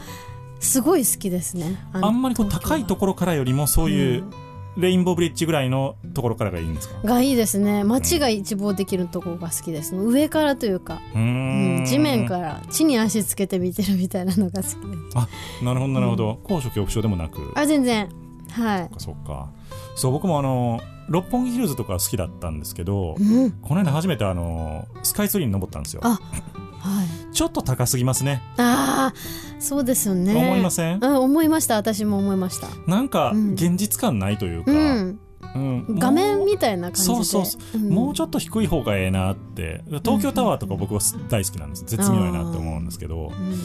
[0.63, 1.79] すごい好きですね。
[1.95, 4.31] のあんまりこう高いところからよりもそういううん
[4.77, 7.07] レインボーブリッジぐらいのところからがいいんですか？
[7.07, 7.85] がいいですね。
[7.85, 9.95] 街が一望できるところが好きです。
[9.95, 11.83] 上からというか、うん。
[11.83, 14.79] ん、地面から地に足つけて見てるみたいなのが好きです。
[15.15, 15.29] あ
[15.63, 17.53] なるほどなるほど、高所恐怖症でもなく。
[17.55, 18.09] あ全然。
[18.51, 18.91] はい。
[18.99, 19.51] そっか。
[19.97, 23.51] そう僕もあの六本木ヒルズとか好きだったんですけど、うん。
[23.53, 26.01] この間初めてあのスカイツリーに登ったんですよ。
[26.05, 28.41] あはいちょっと高すぎますね。
[28.57, 30.35] ああそうですよね。
[30.35, 31.01] 思いません？
[31.03, 31.75] うん思いました。
[31.75, 32.69] 私も思いました。
[32.87, 33.53] なんかうん。
[33.55, 35.21] 現実感ないというか、うん。
[35.55, 35.99] うん。
[35.99, 37.07] 画面みたいな感じで。
[37.07, 37.79] そうそうそう。
[37.79, 37.91] ん。
[37.91, 39.83] もうちょっと低い方がええなって。
[40.05, 41.85] 東京タワーとか僕は大好きなんです。
[41.85, 43.29] 絶妙やなって思うんですけど。
[43.29, 43.59] うん。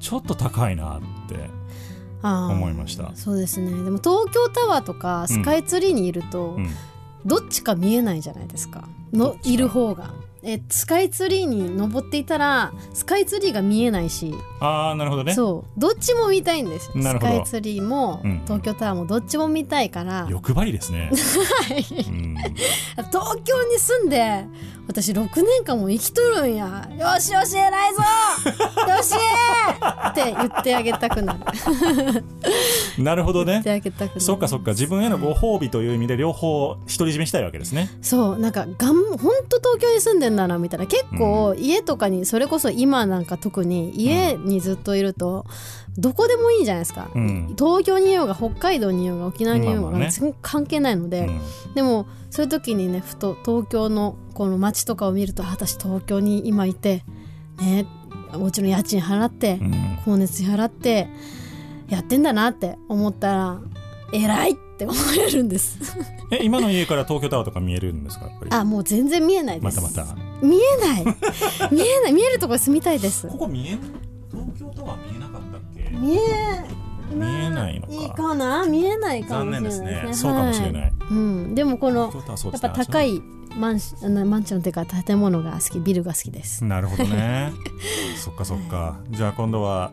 [0.00, 1.48] ちょっと高いなって。
[2.22, 3.10] 思いました。
[3.14, 3.70] そうですね。
[3.70, 6.70] でも東京タワーとかスカイツリーにいると、うん。
[7.24, 8.88] どっちか見えないじゃないですか。
[9.12, 10.12] のいる方が
[10.44, 15.34] えスカイツリーに登っていたらスカイツリーが見えないし、ああなるほどね。
[15.34, 15.80] そう。
[15.80, 16.90] どっちも見たいんです。
[16.92, 18.40] スカイツリーも、うん。
[18.44, 20.26] 東京タワーもどっちも見たいから。
[20.28, 21.10] 欲張りですね、
[21.68, 21.78] はい。
[21.78, 22.36] うん、
[23.10, 24.44] 東京に住んで
[24.88, 26.88] 私6年間も生きとるんや。
[26.98, 28.02] よしよし偉いぞ。
[28.96, 29.14] よし。
[30.08, 32.24] って言ってあげたくなる。
[32.98, 33.52] なるほどね。
[33.52, 34.20] 言ってあげたくなる。
[34.20, 34.72] そっかそっか。
[34.72, 37.90] 自分へのご褒美という意味で両方独り占めしたいわけですね。
[38.02, 38.38] そう。
[38.38, 40.86] なんかがん本当東京に住んでるんだなみたいな。
[40.86, 45.46] 結構家とかにそれこそ今なんか特に家にずっといると
[45.98, 47.54] どこでもいいじゃないですか、うん。
[47.56, 50.10] 東京にいようが北海道にいようが沖縄にいようがね。
[50.10, 51.74] 全然関係ないので、うん。
[51.74, 57.04] でもそういう時にねふと東京のこの街とかを見るとあ私東京に今いて
[57.60, 57.86] ね
[58.32, 59.72] もちろん家賃払ってうん。
[59.98, 61.08] 光熱費払って
[61.88, 63.60] やってんだなって思ったら
[64.12, 64.94] 偉いって思
[65.26, 65.78] えるんです。
[66.30, 68.26] え今の家から東京タワーとか見えるんですか？
[68.26, 68.50] やっぱり。
[68.52, 70.14] あもう全然見えないでますたまた。
[70.42, 71.04] 見えない。
[71.72, 72.12] 見えない。
[72.12, 73.26] 見えるところに住みたいです。
[73.28, 73.78] ここ見え
[74.30, 75.90] 東京タワー見えなかったっけ？
[75.90, 76.18] 見え
[77.14, 77.92] 見えないのか。
[77.92, 78.66] いいかな？
[78.66, 79.90] 見えないかもしれないですね。
[79.90, 80.14] 残念ですね。
[80.14, 80.82] そうかもしれない。
[80.82, 83.22] はうん、でもこの東京タワーそうやっぱ高い
[83.58, 86.64] マンシマンションっていうか建物が好きビルが好きです。
[86.64, 87.52] なるほどね。
[88.16, 89.00] そっかそっか。
[89.10, 89.92] じゃあ今度は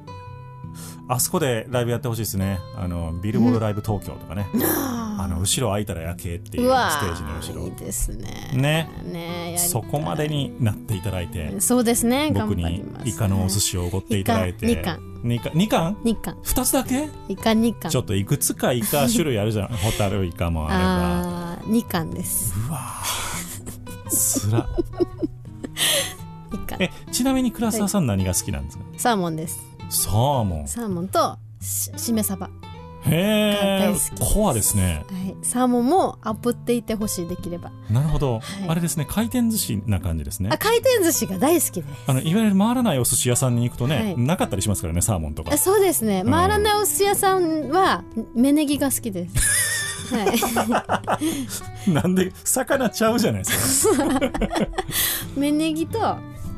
[1.12, 2.60] あそこでライブやってほしいですね。
[2.78, 7.68] あのビルボードライブ東京とかね、あの後ろ空いたら夜景っていうステージの後ろ。
[7.68, 8.52] いいですね。
[8.54, 8.90] ね。
[9.04, 11.60] ねそこまでになっていただいて。
[11.60, 12.32] そうですね。
[12.32, 14.72] 僕にイカのお寿司をおごっていただいて。
[14.72, 17.10] イカ二貫二貫日韓二つだけ？
[17.28, 19.68] イカ日韓ちょっといくつかイカ種類あるじゃん。
[19.70, 20.84] ホタルイカもあれば。
[21.58, 22.54] あー日韓です。
[22.70, 22.80] うわ
[24.12, 24.70] つら
[26.80, 28.84] えちなみに倉沢さん何が好きなんですか？
[28.98, 30.68] サーモンですサーモン。
[30.68, 32.46] サーモンとししめ鯖。
[32.46, 32.50] は
[33.02, 35.06] へえコアですね。
[35.28, 35.46] い。
[35.46, 37.72] サーモンもアップっていてほしいできれば。
[37.90, 38.42] なるほど、はい。
[38.68, 40.50] あれですね回転寿司な感じですね。
[40.52, 42.04] あ回転寿司が大好きです。
[42.08, 44.18] あのいわゆる回らないお寿司屋さんに行くとね、はい。
[44.18, 45.54] なかったりしますからねサーモンとか。
[45.54, 46.24] あそうですね。
[46.24, 46.30] ん。
[46.30, 48.04] 回らないお寿司屋さんは
[48.36, 50.16] 芽ネギが好きです。
[50.16, 50.26] は
[51.88, 51.90] い。
[51.92, 54.04] なんで魚ちゃうじゃないですか。
[55.38, 56.18] 芽ネギと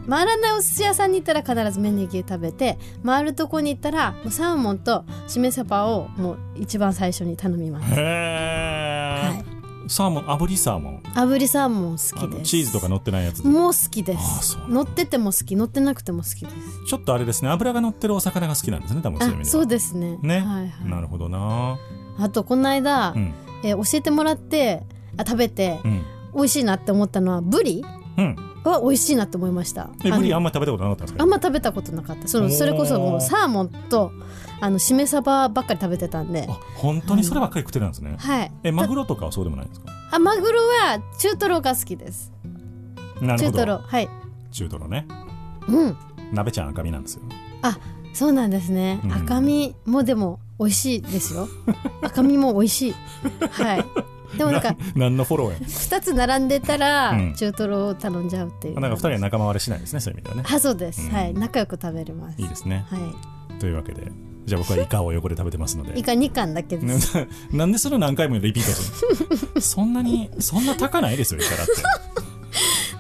[0.10, 11.04] 回らないお寿司屋さんに行ったら必ず芽ネギ食べて回るとこに行ったらもうサーモンとしめ鯖をもう一番最初に頼みます、へえ、はい、サーモン炙りサーモン。
[11.14, 12.49] 炙りサーモン好きです。
[12.49, 13.49] チーズとか乗ってないやつで。
[13.49, 15.56] もう好きであす乗ってても好き。
[15.56, 16.86] 乗ってなくても好きです。
[16.88, 17.49] ちょっとあれですね。
[17.49, 20.18] 油が乗ってるお魚が好きなんですね多分そうそうですね。
[20.22, 21.78] ね、はいはい、なるほどな。
[22.18, 23.34] あとこの間、うん。
[23.64, 24.84] えー教えてもらって
[25.18, 26.04] あ食べてうん。
[26.34, 27.84] 美味しいなって思ったのはブリ？
[28.18, 29.89] うんは美味しいなって思いました。
[30.03, 31.24] えブリあんまり食べたことなかったんですか？
[31.24, 32.28] あんま食べたことなかった。
[32.28, 34.12] そのそれこそもうサーモンと
[34.59, 36.47] あのしめ鯖ばっかり食べてたんで。
[36.49, 38.51] あ本当にそればっかり食ってるんですね、はい。
[38.64, 39.91] えマグロとかはそうでもないんですか？
[40.12, 42.32] あマグロは中トロが好きです。
[43.22, 43.57] 中なるほど。
[43.57, 44.09] トロはい。
[44.51, 45.07] 中トロね。
[45.68, 45.97] うん。
[46.32, 47.22] 鍋ちゃん赤身なんですよ。
[47.62, 47.78] あ
[48.14, 49.14] そうなんですね、うん。
[49.14, 51.47] 赤身もでも美味しいですよ。
[52.01, 52.95] 赤身も美味しい。
[53.49, 53.86] はい
[54.38, 55.58] でもなんか何のフォローや。
[55.60, 57.34] 2つ並んでたらうん。
[57.36, 58.80] 中トロを頼んじゃうっていう。
[58.80, 60.44] なんか二人は仲間割れしないですねそういう意味ではね。
[60.56, 61.10] あそうです、うん。
[61.10, 61.34] はい。
[61.34, 62.42] 仲良く食べれます。
[62.42, 62.86] いいですね。
[62.90, 62.98] は
[63.60, 64.12] というわけで。
[64.46, 65.96] じゃあ僕はイカを横で食べてますので。
[65.96, 67.28] い イカ2貫だけでねす。
[67.52, 69.62] なんでそれを何回もリピートするの？
[69.62, 71.74] そんなにそんな高ないですよイカだって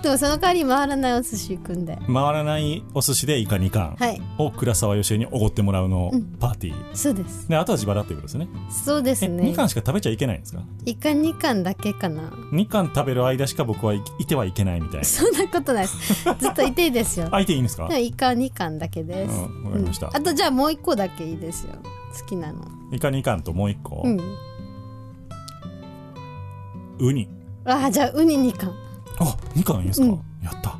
[0.01, 1.95] でもその代わり回らないお寿司行くんで。
[2.07, 4.21] 回らないお寿司でイカ2貫はい。
[4.39, 6.23] を倉沢よしえにおごってもらうのをうん。
[6.39, 7.47] パーティー、そうです。
[7.47, 8.47] であとは自腹っていうことですね。
[8.69, 9.43] えそうですね。
[9.43, 10.63] 2貫しか食べちゃいけないんですか？
[10.85, 12.23] イカ2貫だけかな。
[12.51, 15.05] 2貫食べる間しか僕はいいてはいけないみたいな。
[15.05, 16.23] そんなことないです。
[16.39, 17.27] ずっといていいですよ。
[17.29, 17.87] 相手いいんですか？
[17.87, 20.07] でもイカ2貫だけです、うんわかりました。
[20.07, 20.15] うん。
[20.15, 21.73] あとじゃあもう1個だけいいですよ。
[22.19, 22.65] 好きなの。
[22.91, 24.19] イカ2貫ともう1個、うん。
[26.99, 27.27] ウニ。
[27.65, 28.73] あじゃあウニ2貫
[29.19, 29.23] あ
[29.55, 30.11] 2貫いいんですか、うん。
[30.43, 30.77] やった。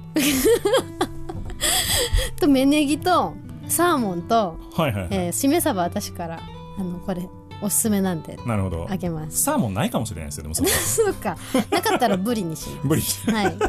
[2.39, 3.33] と芽ネギと
[3.67, 6.39] サーモンと、はいはいはい、えー、しめ鯖私から
[6.79, 7.27] あのこれ
[7.61, 8.87] おすすめなんでなるほど。
[8.89, 9.43] あげます。
[9.43, 11.37] サーモンないかもしれないですよでもそれ そうか。
[11.69, 13.01] なかったらブリにしま ブリ。
[13.03, 13.55] すはい。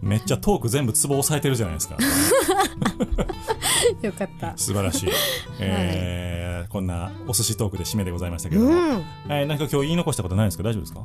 [0.00, 1.96] めっちゃトーク全部ツボ押さえてるじゃないですか。
[4.02, 4.52] よかった。
[4.56, 5.10] 素晴らしい、
[5.60, 8.76] えーこんなお寿司トークで締めでございましたけども、うん。
[9.28, 10.64] えーなんか今日言い残したことないですか？
[10.64, 11.00] 大丈夫ですか？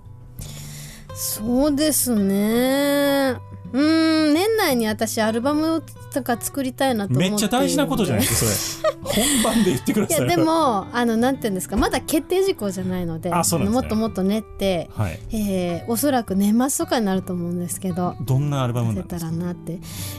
[1.22, 3.36] そうですね。
[3.72, 7.30] うん年内に私アルバムとか作りたいなと思って。
[7.30, 9.24] めっちゃ大事なことじゃないですかそれ。
[9.26, 10.18] 本番で言ってください。
[10.26, 13.82] いやでもあのなんていうんですかまだ決定事項じゃないのであそうなんですね。
[13.82, 15.20] もっともっと練って、はい。
[15.32, 19.46] えーおそらく年末とかになると思うんですけどどんなアルバム出せたなんですか？
[19.46, 19.74] らなって、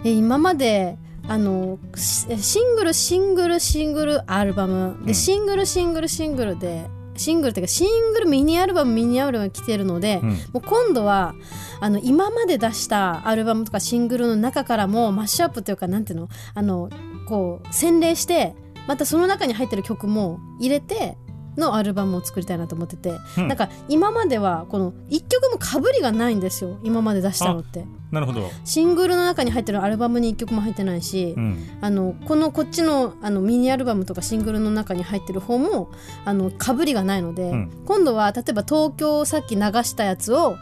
[0.05, 4.97] えー今まであのシシングルシングルシングルアルバム。
[5.01, 5.15] で、うん。
[5.15, 6.87] シングルシングルシングルで
[7.21, 10.31] シングルっていうかシングルミニアルバムミニアルバム来てるので、うん。
[10.31, 11.35] もう今度は
[11.81, 16.29] あの今まで出したアルバムとかシングルの中からもマッシュアップというかなんていうの？
[16.55, 16.91] あの
[17.29, 18.55] こう洗礼して
[18.87, 21.17] またその中に入ってる曲も入れて
[21.57, 23.49] のアルバムを作りたいなと思ってて、うん。
[23.49, 27.85] なんか今まではこの1曲もかぶりがないんですよ今まで出したのって。
[28.11, 35.93] なるほど、シングルの中に入ってるアルバムに1曲も入ってないし、うん、あのこのこっちのあのミニアルバムとかシングルの中に入ってる方も
[36.25, 37.71] あのかぶりがないので、うん。
[37.87, 40.57] 今度は例えば東京さっき流したやつを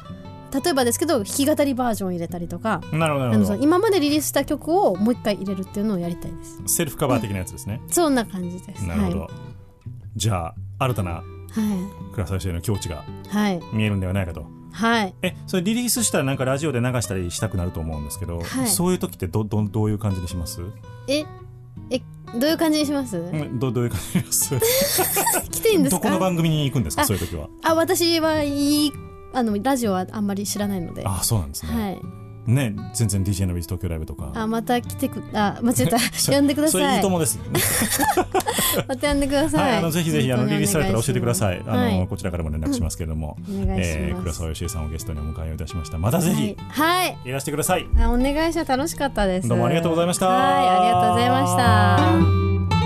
[0.52, 6.62] 例えばですけど弾き語りバージョン入れたりとかなるほど今までリリースした曲をもう一回入れるっていうのをやりたいです。
[6.66, 8.84] セルフカバー的なやつですね、そんな感じです。
[8.86, 9.30] なるほど、
[10.16, 11.24] じゃあ新たなはい。
[12.14, 13.04] 倉沢氏への境地が
[13.72, 14.46] 見えるんではないかと。
[14.72, 15.14] はい。
[15.22, 18.68] えそれリリースしたらなんかラジオで流したりしたくなると思うんですけど、はい。
[18.68, 20.62] そういう時ってどどどういう感じにします、
[21.08, 21.24] え
[21.90, 22.02] え
[22.38, 25.48] どういう感じにします、うん、どどういう感じにします？
[25.50, 27.02] 来ていいんですどこのか番組に行くんですか？
[27.02, 27.48] あそういう時は。
[27.64, 28.92] あ私はいい
[29.32, 31.02] あのラジオはあんまり知らないので。
[31.06, 31.98] あそうなんですね、はい
[32.48, 34.32] ね全然 DJ のビーズ東京ライブとか。
[34.34, 35.98] あまた来てくあ間違えた。
[36.18, 37.38] そ呼んでくだそれさいいいともです。
[38.88, 41.62] また呼んでください、はい、あのぜひぜひあのリリースされたら教えてください。
[41.66, 42.06] あの、はい。
[42.08, 45.98] こちらからも連絡しますけれども、お願いしえー、倉沢義恵さんをゲストにお迎えをいたしました。
[45.98, 47.18] またぜひ、はい、はい。
[47.26, 47.86] いらしてください。
[48.00, 49.48] あお願いします楽しかったです。
[49.48, 50.28] どうもありがとうございました。
[50.28, 52.77] はいありがとうございました